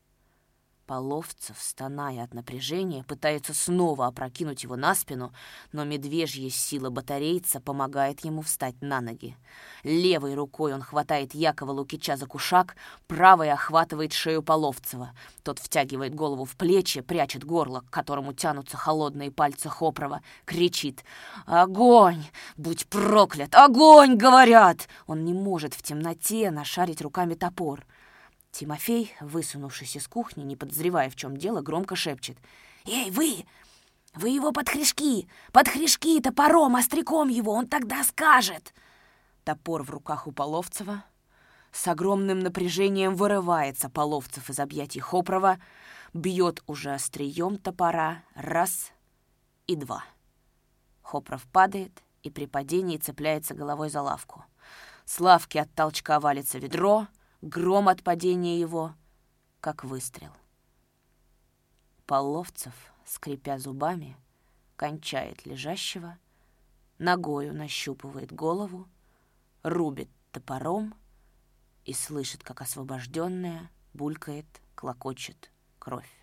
Половцев, 0.91 1.55
стоная 1.57 2.25
от 2.25 2.33
напряжения, 2.33 3.05
пытается 3.05 3.53
снова 3.53 4.07
опрокинуть 4.07 4.63
его 4.63 4.75
на 4.75 4.93
спину, 4.93 5.31
но 5.71 5.85
медвежья 5.85 6.49
сила 6.49 6.89
батарейца 6.89 7.61
помогает 7.61 8.25
ему 8.25 8.41
встать 8.41 8.75
на 8.81 8.99
ноги. 8.99 9.37
Левой 9.83 10.35
рукой 10.35 10.73
он 10.73 10.81
хватает 10.81 11.33
Якова 11.33 11.71
Лукича 11.71 12.17
за 12.17 12.25
кушак, 12.25 12.75
правой 13.07 13.53
охватывает 13.53 14.11
шею 14.11 14.43
Половцева. 14.43 15.11
Тот 15.43 15.59
втягивает 15.59 16.13
голову 16.13 16.43
в 16.43 16.57
плечи, 16.57 16.99
прячет 16.99 17.45
горло, 17.45 17.79
к 17.79 17.89
которому 17.89 18.33
тянутся 18.33 18.75
холодные 18.75 19.31
пальцы 19.31 19.69
Хопрова, 19.69 20.21
кричит 20.43 21.05
«Огонь! 21.45 22.25
Будь 22.57 22.85
проклят! 22.87 23.55
Огонь!»— 23.55 24.15
говорят! 24.17 24.89
Он 25.07 25.23
не 25.23 25.33
может 25.33 25.73
в 25.73 25.83
темноте 25.83 26.51
нашарить 26.51 27.01
руками 27.01 27.35
топор. 27.35 27.85
Тимофей, 28.51 29.15
высунувшись 29.21 29.95
из 29.95 30.07
кухни, 30.07 30.43
не 30.43 30.55
подозревая, 30.55 31.09
в 31.09 31.15
чем 31.15 31.37
дело, 31.37 31.61
громко 31.61 31.95
шепчет. 31.95 32.37
«Эй, 32.85 33.09
вы! 33.09 33.45
Вы 34.13 34.29
его 34.29 34.51
под 34.51 34.67
хряшки! 34.67 35.27
Под 35.53 35.69
хряшки 35.69 36.19
топором, 36.19 36.75
остряком 36.75 37.29
его! 37.29 37.53
Он 37.53 37.67
тогда 37.67 38.03
скажет!» 38.03 38.73
Топор 39.45 39.83
в 39.83 39.89
руках 39.89 40.27
у 40.27 40.31
Половцева. 40.31 41.05
С 41.71 41.87
огромным 41.87 42.39
напряжением 42.39 43.15
вырывается 43.15 43.89
Половцев 43.89 44.49
из 44.49 44.59
объятий 44.59 44.99
Хопрова, 44.99 45.57
бьет 46.13 46.61
уже 46.67 46.93
острием 46.93 47.57
топора 47.57 48.23
раз 48.35 48.91
и 49.65 49.77
два. 49.77 50.03
Хопров 51.01 51.43
падает 51.47 52.03
и 52.21 52.29
при 52.29 52.45
падении 52.45 52.97
цепляется 52.97 53.53
головой 53.53 53.89
за 53.89 54.01
лавку. 54.01 54.43
С 55.05 55.21
лавки 55.21 55.57
от 55.57 55.73
толчка 55.73 56.19
валится 56.19 56.59
ведро— 56.59 57.07
гром 57.41 57.89
от 57.89 58.03
падения 58.03 58.59
его, 58.59 58.93
как 59.59 59.83
выстрел. 59.83 60.31
Половцев, 62.05 62.73
скрипя 63.05 63.57
зубами, 63.57 64.15
кончает 64.75 65.45
лежащего, 65.45 66.17
ногою 66.97 67.53
нащупывает 67.53 68.31
голову, 68.31 68.87
рубит 69.63 70.09
топором 70.31 70.93
и 71.85 71.93
слышит, 71.93 72.43
как 72.43 72.61
освобожденная 72.61 73.71
булькает, 73.93 74.45
клокочет 74.75 75.51
кровь. 75.79 76.20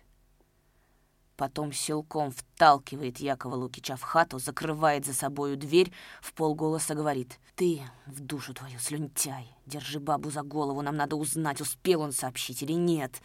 Потом 1.39 1.71
силком 1.71 2.31
вталкивает 2.31 3.21
Якова 3.21 3.55
Лукича 3.55 3.95
в 3.95 4.01
хату, 4.01 4.39
закрывает 4.39 5.05
за 5.05 5.13
собою 5.13 5.55
дверь, 5.55 5.93
в 6.19 6.33
полголоса 6.33 6.95
говорит. 6.95 7.39
«Ты 7.55 7.81
в 8.07 8.19
душу 8.19 8.53
твою, 8.53 8.77
слюнтяй, 8.77 9.47
держи 9.65 10.01
бабу 10.01 10.31
за 10.31 10.41
голову, 10.43 10.81
нам 10.81 10.97
надо 10.97 11.15
узнать, 11.15 11.61
успел 11.61 12.01
он 12.01 12.11
сообщить 12.11 12.61
или 12.61 12.73
нет. 12.73 13.21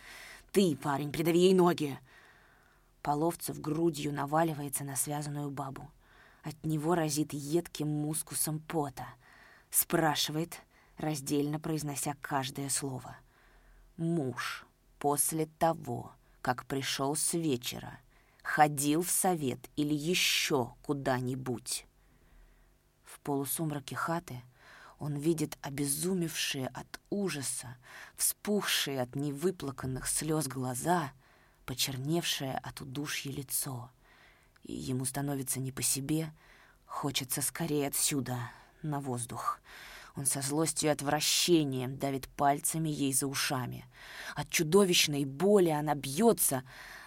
Ты, 0.52 0.76
парень, 0.76 1.10
придави 1.10 1.40
ей 1.40 1.54
ноги!» 1.54 1.98
Половцев 3.02 3.60
грудью 3.60 4.12
наваливается 4.12 4.84
на 4.84 4.94
связанную 4.94 5.50
бабу. 5.50 5.90
От 6.44 6.64
него 6.64 6.94
разит 6.94 7.32
едким 7.32 7.88
мускусом 7.88 8.60
пота. 8.60 9.08
Спрашивает, 9.70 10.60
раздельно 10.98 11.58
произнося 11.58 12.14
каждое 12.20 12.68
слово. 12.68 13.16
«Муж 13.96 14.66
после 15.00 15.46
того, 15.58 16.12
как 16.42 16.64
пришел 16.66 17.16
с 17.16 17.34
вечера, 17.34 17.98
ходил 18.44 19.02
в 19.02 19.10
совет 19.10 19.58
или 19.74 19.94
еще 19.94 20.74
куда-нибудь. 20.82 21.86
В 23.02 23.18
полусумраке 23.20 23.96
хаты 23.96 24.42
он 24.98 25.16
видит 25.16 25.58
обезумевшие 25.62 26.68
от 26.68 27.00
ужаса, 27.10 27.76
вспухшие 28.16 29.00
от 29.00 29.16
невыплаканных 29.16 30.06
слез 30.06 30.46
глаза, 30.46 31.12
почерневшее 31.64 32.58
от 32.58 32.80
удушья 32.82 33.32
лицо. 33.32 33.90
И 34.62 34.74
ему 34.74 35.04
становится 35.04 35.58
не 35.58 35.72
по 35.72 35.82
себе, 35.82 36.32
хочется 36.86 37.42
скорее 37.42 37.88
отсюда, 37.88 38.38
на 38.82 39.00
воздух. 39.00 39.58
Он 40.16 40.26
со 40.26 40.42
злостью 40.42 40.90
и 40.90 40.92
отвращением 40.92 41.96
давит 41.96 42.28
пальцами 42.28 42.88
ей 42.88 43.12
за 43.12 43.26
ушами. 43.26 43.86
От 44.36 44.48
чудовищной 44.48 45.24
боли 45.24 45.70
она 45.70 45.94
бьется, 45.94 46.62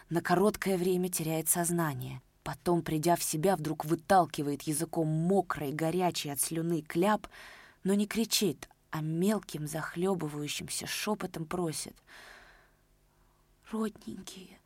на 0.09 0.21
короткое 0.21 0.77
время 0.77 1.09
теряет 1.09 1.49
сознание. 1.49 2.21
Потом, 2.43 2.81
придя 2.81 3.15
в 3.15 3.23
себя, 3.23 3.55
вдруг 3.55 3.85
выталкивает 3.85 4.63
языком 4.63 5.07
мокрый, 5.07 5.71
горячий 5.71 6.29
от 6.29 6.39
слюны 6.39 6.81
кляп, 6.81 7.27
но 7.83 7.93
не 7.93 8.07
кричит, 8.07 8.69
а 8.89 9.01
мелким, 9.01 9.67
захлебывающимся 9.67 10.87
шепотом 10.87 11.45
просит. 11.45 11.95
«Родненькие, 13.71 14.59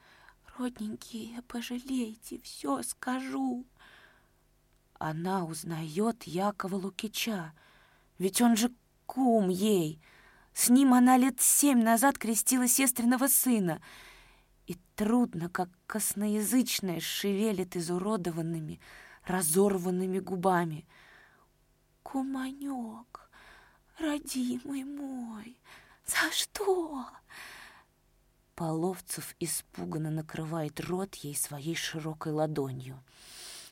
родненькие, 0.57 1.41
пожалейте, 1.43 2.39
все 2.43 2.83
скажу». 2.83 3.65
Она 4.99 5.45
узнает 5.45 6.23
Якова 6.23 6.75
Лукича— 6.75 7.53
ведь 8.21 8.39
он 8.39 8.55
же 8.55 8.71
кум 9.07 9.49
ей. 9.49 9.99
С 10.53 10.69
ним 10.69 10.93
она 10.93 11.17
лет 11.17 11.41
семь 11.41 11.81
назад 11.81 12.19
крестила 12.19 12.67
сестренного 12.67 13.27
сына. 13.27 13.81
И 14.71 14.77
трудно, 14.95 15.49
как 15.49 15.67
косноязычная, 15.85 17.01
шевелит 17.01 17.75
изуродованными, 17.75 18.79
разорванными 19.25 20.19
губами. 20.19 20.87
«Куманек, 22.03 23.29
родимый 23.99 24.85
мой, 24.85 25.59
за 26.05 26.31
что?» 26.31 27.05
Половцев 28.55 29.35
испуганно 29.41 30.09
накрывает 30.09 30.79
рот 30.79 31.15
ей 31.15 31.35
своей 31.35 31.75
широкой 31.75 32.31
ладонью. 32.31 33.03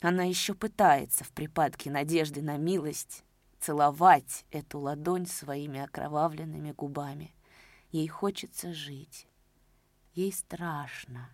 Она 0.02 0.24
еще 0.24 0.54
пытается 0.54 1.24
в 1.24 1.32
припадке 1.32 1.90
надежды 1.90 2.42
на 2.42 2.58
милость 2.58 3.24
целовать 3.62 4.44
эту 4.52 4.80
ладонь 4.80 5.28
своими 5.28 5.80
окровавленными 5.80 6.74
губами. 6.74 7.34
Ей 7.94 8.10
хочется 8.10 8.74
жить. 8.74 9.29
Ей 10.14 10.34
страшно. 10.34 11.30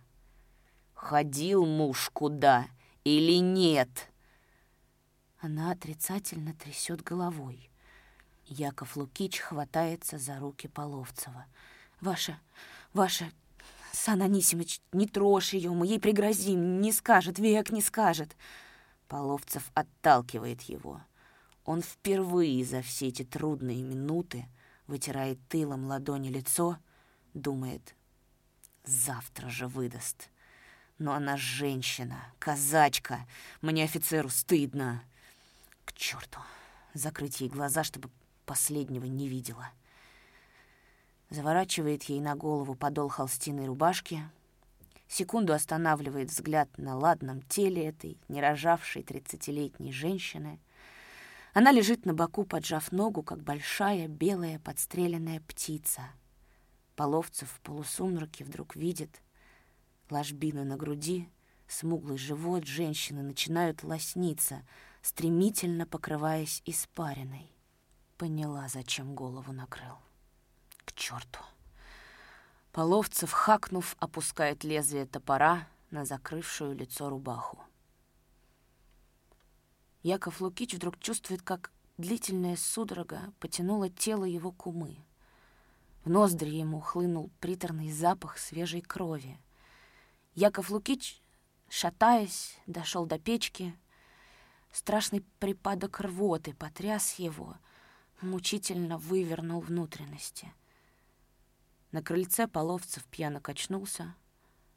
Ходил 0.94 1.66
муж 1.66 2.10
куда 2.12 2.66
или 3.04 3.38
нет? 3.38 4.10
Она 5.40 5.72
отрицательно 5.72 6.54
трясет 6.54 7.02
головой. 7.02 7.70
Яков 8.46 8.96
Лукич 8.96 9.40
хватается 9.40 10.18
за 10.18 10.38
руки 10.38 10.68
Половцева. 10.68 11.46
«Ваша, 12.00 12.38
ваша, 12.92 13.30
Сан 13.92 14.22
Анисимович, 14.22 14.80
не 14.92 15.06
трожь 15.08 15.54
ее, 15.54 15.70
мы 15.70 15.86
ей 15.86 15.98
пригрозим, 15.98 16.80
не 16.80 16.92
скажет, 16.92 17.38
век 17.38 17.70
не 17.70 17.80
скажет». 17.80 18.36
Половцев 19.08 19.70
отталкивает 19.74 20.62
его. 20.62 21.00
Он 21.64 21.82
впервые 21.82 22.64
за 22.64 22.82
все 22.82 23.08
эти 23.08 23.24
трудные 23.24 23.82
минуты 23.82 24.46
вытирает 24.86 25.38
тылом 25.48 25.86
ладони 25.86 26.28
лицо, 26.28 26.78
думает, 27.34 27.95
завтра 28.86 29.48
же 29.48 29.66
выдаст. 29.66 30.30
Но 30.98 31.12
она 31.12 31.36
женщина, 31.36 32.24
казачка, 32.38 33.26
мне 33.60 33.84
офицеру 33.84 34.30
стыдно. 34.30 35.02
К 35.84 35.92
черту, 35.92 36.40
закрыть 36.94 37.40
ей 37.40 37.50
глаза, 37.50 37.84
чтобы 37.84 38.08
последнего 38.46 39.04
не 39.04 39.28
видела. 39.28 39.68
Заворачивает 41.28 42.04
ей 42.04 42.20
на 42.20 42.34
голову 42.34 42.74
подол 42.74 43.08
холстиной 43.08 43.66
рубашки, 43.66 44.22
секунду 45.08 45.52
останавливает 45.52 46.30
взгляд 46.30 46.68
на 46.78 46.96
ладном 46.96 47.42
теле 47.42 47.86
этой 47.86 48.16
нерожавшей 48.28 49.02
тридцатилетней 49.02 49.92
женщины— 49.92 50.58
она 51.56 51.72
лежит 51.72 52.04
на 52.04 52.12
боку, 52.12 52.44
поджав 52.44 52.92
ногу, 52.92 53.22
как 53.22 53.42
большая 53.42 54.08
белая 54.08 54.58
подстреленная 54.58 55.40
птица. 55.40 56.02
Половцев 56.96 57.50
в 57.50 57.60
полусумраке 57.60 58.42
вдруг 58.42 58.74
видит 58.74 59.20
ложбины 60.08 60.64
на 60.64 60.76
груди, 60.76 61.30
смуглый 61.68 62.16
живот 62.16 62.64
женщины 62.64 63.22
начинают 63.22 63.82
лосниться, 63.82 64.66
стремительно 65.02 65.86
покрываясь 65.86 66.62
испариной. 66.64 67.52
Поняла, 68.16 68.68
зачем 68.68 69.14
голову 69.14 69.52
накрыл. 69.52 69.98
К 70.86 70.94
черту! 70.94 71.40
Половцев, 72.72 73.30
хакнув, 73.30 73.94
опускает 73.98 74.64
лезвие 74.64 75.04
топора 75.04 75.68
на 75.90 76.06
закрывшую 76.06 76.74
лицо 76.74 77.10
рубаху. 77.10 77.62
Яков 80.02 80.40
Лукич 80.40 80.74
вдруг 80.74 80.98
чувствует, 80.98 81.42
как 81.42 81.72
длительная 81.98 82.56
судорога 82.56 83.34
потянула 83.38 83.90
тело 83.90 84.24
его 84.24 84.50
кумы. 84.50 84.96
В 86.06 86.08
ноздри 86.08 86.50
ему 86.50 86.78
хлынул 86.78 87.32
приторный 87.40 87.90
запах 87.90 88.38
свежей 88.38 88.80
крови. 88.80 89.40
Яков 90.36 90.70
Лукич, 90.70 91.20
шатаясь, 91.68 92.56
дошел 92.68 93.06
до 93.06 93.18
печки. 93.18 93.76
Страшный 94.70 95.22
припадок 95.40 95.98
рвоты 95.98 96.54
потряс 96.54 97.14
его, 97.14 97.56
мучительно 98.20 98.98
вывернул 98.98 99.58
внутренности. 99.58 100.52
На 101.90 102.04
крыльце 102.04 102.46
Половцев 102.46 103.04
пьяно 103.06 103.40
качнулся, 103.40 104.14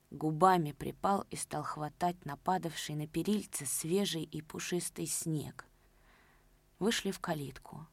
губами 0.09 0.71
припал 0.71 1.27
и 1.29 1.35
стал 1.35 1.61
хватать 1.61 2.25
нападавший 2.25 2.95
на 2.95 3.05
перильце 3.05 3.67
свежий 3.67 4.23
и 4.23 4.41
пушистый 4.41 5.05
снег. 5.05 5.67
Вышли 6.79 7.11
в 7.11 7.19
калитку. 7.19 7.85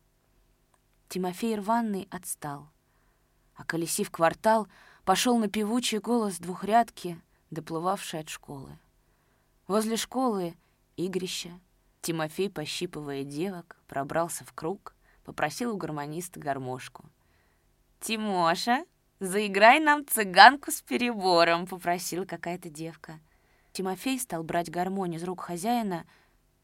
Тимофей 1.10 1.54
рваный 1.56 2.08
отстал, 2.10 2.70
а 3.56 3.64
колесив 3.64 4.10
квартал, 4.10 4.68
пошел 5.04 5.38
на 5.38 5.48
певучий 5.48 5.98
голос 5.98 6.38
двухрядки, 6.38 7.20
доплывавший 7.50 8.20
от 8.20 8.28
школы. 8.28 8.78
Возле 9.66 9.96
школы 9.96 10.54
игрище 10.96 11.58
Тимофей, 12.02 12.50
пощипывая 12.50 13.24
девок, 13.24 13.76
пробрался 13.88 14.44
в 14.44 14.52
круг, 14.52 14.94
попросил 15.24 15.74
у 15.74 15.76
гармониста 15.76 16.38
гармошку. 16.38 17.04
«Тимоша, 17.98 18.84
заиграй 19.18 19.80
нам 19.80 20.06
цыганку 20.06 20.70
с 20.70 20.82
перебором»,— 20.82 21.66
попросила 21.68 22.24
какая-то 22.24 22.68
девка. 22.68 23.18
Тимофей 23.72 24.20
стал 24.20 24.44
брать 24.44 24.70
гармонь 24.70 25.14
из 25.14 25.24
рук 25.24 25.40
хозяина 25.40 26.06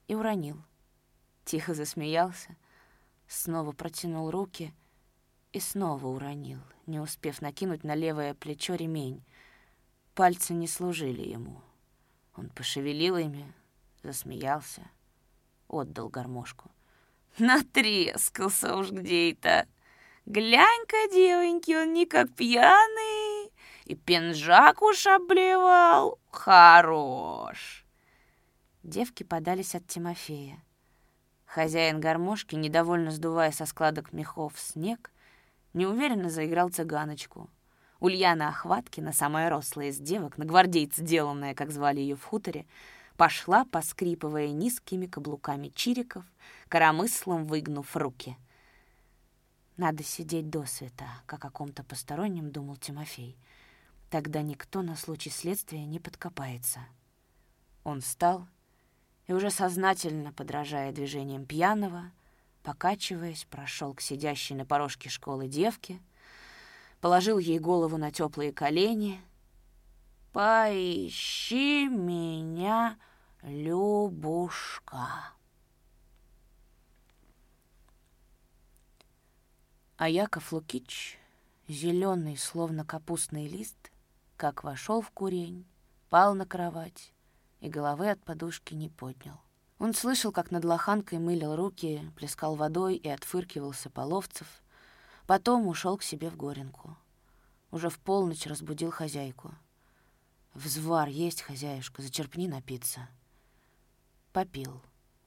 и 0.06 0.14
уронил. 0.14 0.62
Тихо 1.44 1.74
засмеялся, 1.74 2.56
снова 3.26 3.72
протянул 3.72 4.30
руки 4.30 4.72
и 5.52 5.60
снова 5.60 6.06
уронил, 6.06 6.60
не 6.86 7.00
успев 7.00 7.42
накинуть 7.42 7.84
на 7.84 7.94
левое 7.94 8.34
плечо 8.34 8.74
ремень. 8.74 9.22
Пальцы 10.14 10.52
не 10.54 10.66
служили 10.66 11.22
ему. 11.22 11.60
Он 12.36 12.48
пошевелил 12.48 13.16
ими, 13.16 13.52
засмеялся, 14.02 14.82
отдал 15.68 16.08
гармошку. 16.08 16.70
Натрескался 17.38 18.76
уж 18.76 18.90
где 18.90 19.34
то 19.34 19.66
Глянь-ка, 20.26 21.08
девоньки, 21.12 21.74
он 21.74 21.94
не 21.94 22.06
как 22.06 22.32
пьяный, 22.32 23.50
и 23.86 23.96
пенжак 23.96 24.80
уж 24.80 25.06
обливал. 25.08 26.20
Хорош. 26.30 27.84
Девки 28.84 29.24
подались 29.24 29.74
от 29.74 29.86
Тимофея. 29.88 30.62
Хозяин 31.44 32.00
гармошки, 32.00 32.54
недовольно 32.54 33.10
сдувая 33.10 33.50
со 33.50 33.66
складок 33.66 34.12
мехов 34.12 34.54
снег, 34.56 35.10
неуверенно 35.74 36.30
заиграл 36.30 36.70
цыганочку. 36.70 37.50
Ульяна 38.00 38.48
Охваткина, 38.48 39.12
самая 39.12 39.48
рослая 39.48 39.88
из 39.88 39.98
девок, 39.98 40.36
на 40.36 40.44
гвардейца 40.44 41.02
деланная, 41.02 41.54
как 41.54 41.70
звали 41.70 42.00
ее 42.00 42.16
в 42.16 42.24
хуторе, 42.24 42.66
пошла, 43.16 43.64
поскрипывая 43.64 44.48
низкими 44.48 45.06
каблуками 45.06 45.68
чириков, 45.68 46.24
коромыслом 46.68 47.46
выгнув 47.46 47.96
руки. 47.96 48.36
«Надо 49.76 50.02
сидеть 50.02 50.50
до 50.50 50.64
света»,— 50.64 51.06
как 51.26 51.44
о 51.44 51.50
ком-то 51.50 51.84
постороннем 51.84 52.50
думал 52.50 52.76
Тимофей. 52.76 53.36
«Тогда 54.10 54.42
никто 54.42 54.82
на 54.82 54.96
случай 54.96 55.30
следствия 55.30 55.84
не 55.84 55.98
подкопается». 55.98 56.80
Он 57.84 58.00
встал 58.00 58.46
и 59.26 59.32
уже 59.32 59.50
сознательно, 59.50 60.32
подражая 60.32 60.92
движениям 60.92 61.46
пьяного, 61.46 62.10
покачиваясь, 62.62 63.46
прошел 63.50 63.94
к 63.94 64.00
сидящей 64.00 64.56
на 64.56 64.64
порожке 64.64 65.08
школы 65.08 65.48
девке, 65.48 66.00
положил 67.00 67.38
ей 67.38 67.58
голову 67.58 67.96
на 67.96 68.10
теплые 68.10 68.52
колени— 68.52 69.20
Поищи 70.32 71.88
меня, 71.88 72.98
Любушка. 73.42 75.34
А 79.98 80.08
Яков 80.08 80.52
Лукич, 80.52 81.18
зеленый, 81.68 82.38
словно 82.38 82.86
капустный 82.86 83.46
лист, 83.46 83.92
как 84.38 84.64
вошел 84.64 85.02
в 85.02 85.10
курень, 85.10 85.66
пал 86.08 86.34
на 86.34 86.46
кровать 86.46 87.12
и 87.60 87.68
головы 87.68 88.08
от 88.08 88.24
подушки 88.24 88.72
не 88.72 88.88
поднял. 88.88 89.38
Он 89.82 89.92
слышал, 89.92 90.32
как 90.32 90.50
над 90.50 90.64
лоханкой 90.64 91.18
мылил 91.18 91.56
руки, 91.56 92.10
плескал 92.16 92.54
водой 92.54 92.94
и 92.96 93.08
отфыркивался 93.08 93.90
половцев, 93.90 94.46
потом 95.26 95.66
ушел 95.66 95.98
к 95.98 96.02
себе 96.02 96.30
в 96.30 96.36
горенку. 96.36 96.96
Уже 97.70 97.90
в 97.90 97.98
полночь 97.98 98.46
разбудил 98.46 98.90
хозяйку— 98.90 99.52
«Взвар 100.54 101.08
есть, 101.08 101.40
хозяюшка, 101.40 102.02
зачерпни 102.02 102.46
напиться». 102.46 103.08
Попил. 104.32 104.82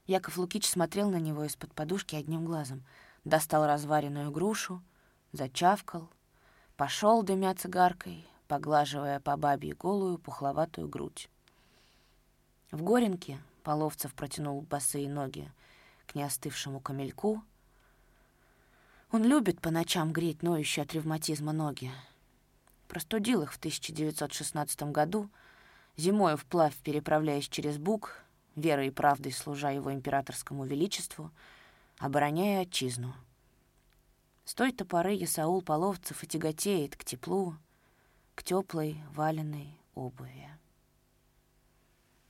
Яков 0.06 0.38
Лукич 0.38 0.70
смотрел 0.70 1.10
на 1.10 1.20
него 1.20 1.44
из-под 1.46 1.74
подушки 1.74 2.16
одним 2.16 2.46
глазом, 2.46 2.84
достал 3.24 3.66
разваренную 3.66 4.30
грушу, 4.32 4.84
зачавкал, 5.32 6.10
пошел 6.78 7.24
дымя 7.24 7.56
цигаркой, 7.56 8.28
поглаживая 8.48 9.20
по 9.20 9.36
бабье 9.36 9.74
голую 9.74 10.20
пухловатую 10.20 10.88
грудь. 10.88 11.28
В 12.70 12.84
горенке 12.84 13.40
Половцев 13.66 14.14
протянул 14.14 14.62
босые 14.62 15.10
ноги 15.10 15.52
к 16.06 16.14
неостывшему 16.14 16.80
камельку. 16.80 17.44
Он 19.12 19.24
любит 19.24 19.60
по 19.60 19.72
ночам 19.72 20.14
греть 20.14 20.44
ноющие 20.44 20.84
от 20.84 20.94
ревматизма 20.94 21.52
ноги, 21.52 21.92
Простудил 22.88 23.42
их 23.42 23.52
в 23.52 23.58
1916 23.58 24.84
году, 24.92 25.32
зимою 25.98 26.38
вплавь 26.38 26.76
переправляясь 26.78 27.50
через 27.50 27.80
Буг, 27.80 28.24
верой 28.56 28.88
и 28.88 28.92
правдой 28.92 29.32
служа 29.32 29.72
его 29.72 29.92
императорскому 29.92 30.64
величеству, 30.66 31.32
обороняя 31.98 32.62
отчизну. 32.62 33.16
С 34.46 34.54
той-то 34.54 34.86
Исаул 35.24 35.64
Половцев 35.64 36.24
и 36.24 36.28
тяготеет 36.28 36.96
к 36.96 37.04
теплу, 37.04 37.56
к 38.36 38.44
теплой 38.44 39.02
валеной 39.10 39.76
обуви. 39.96 40.56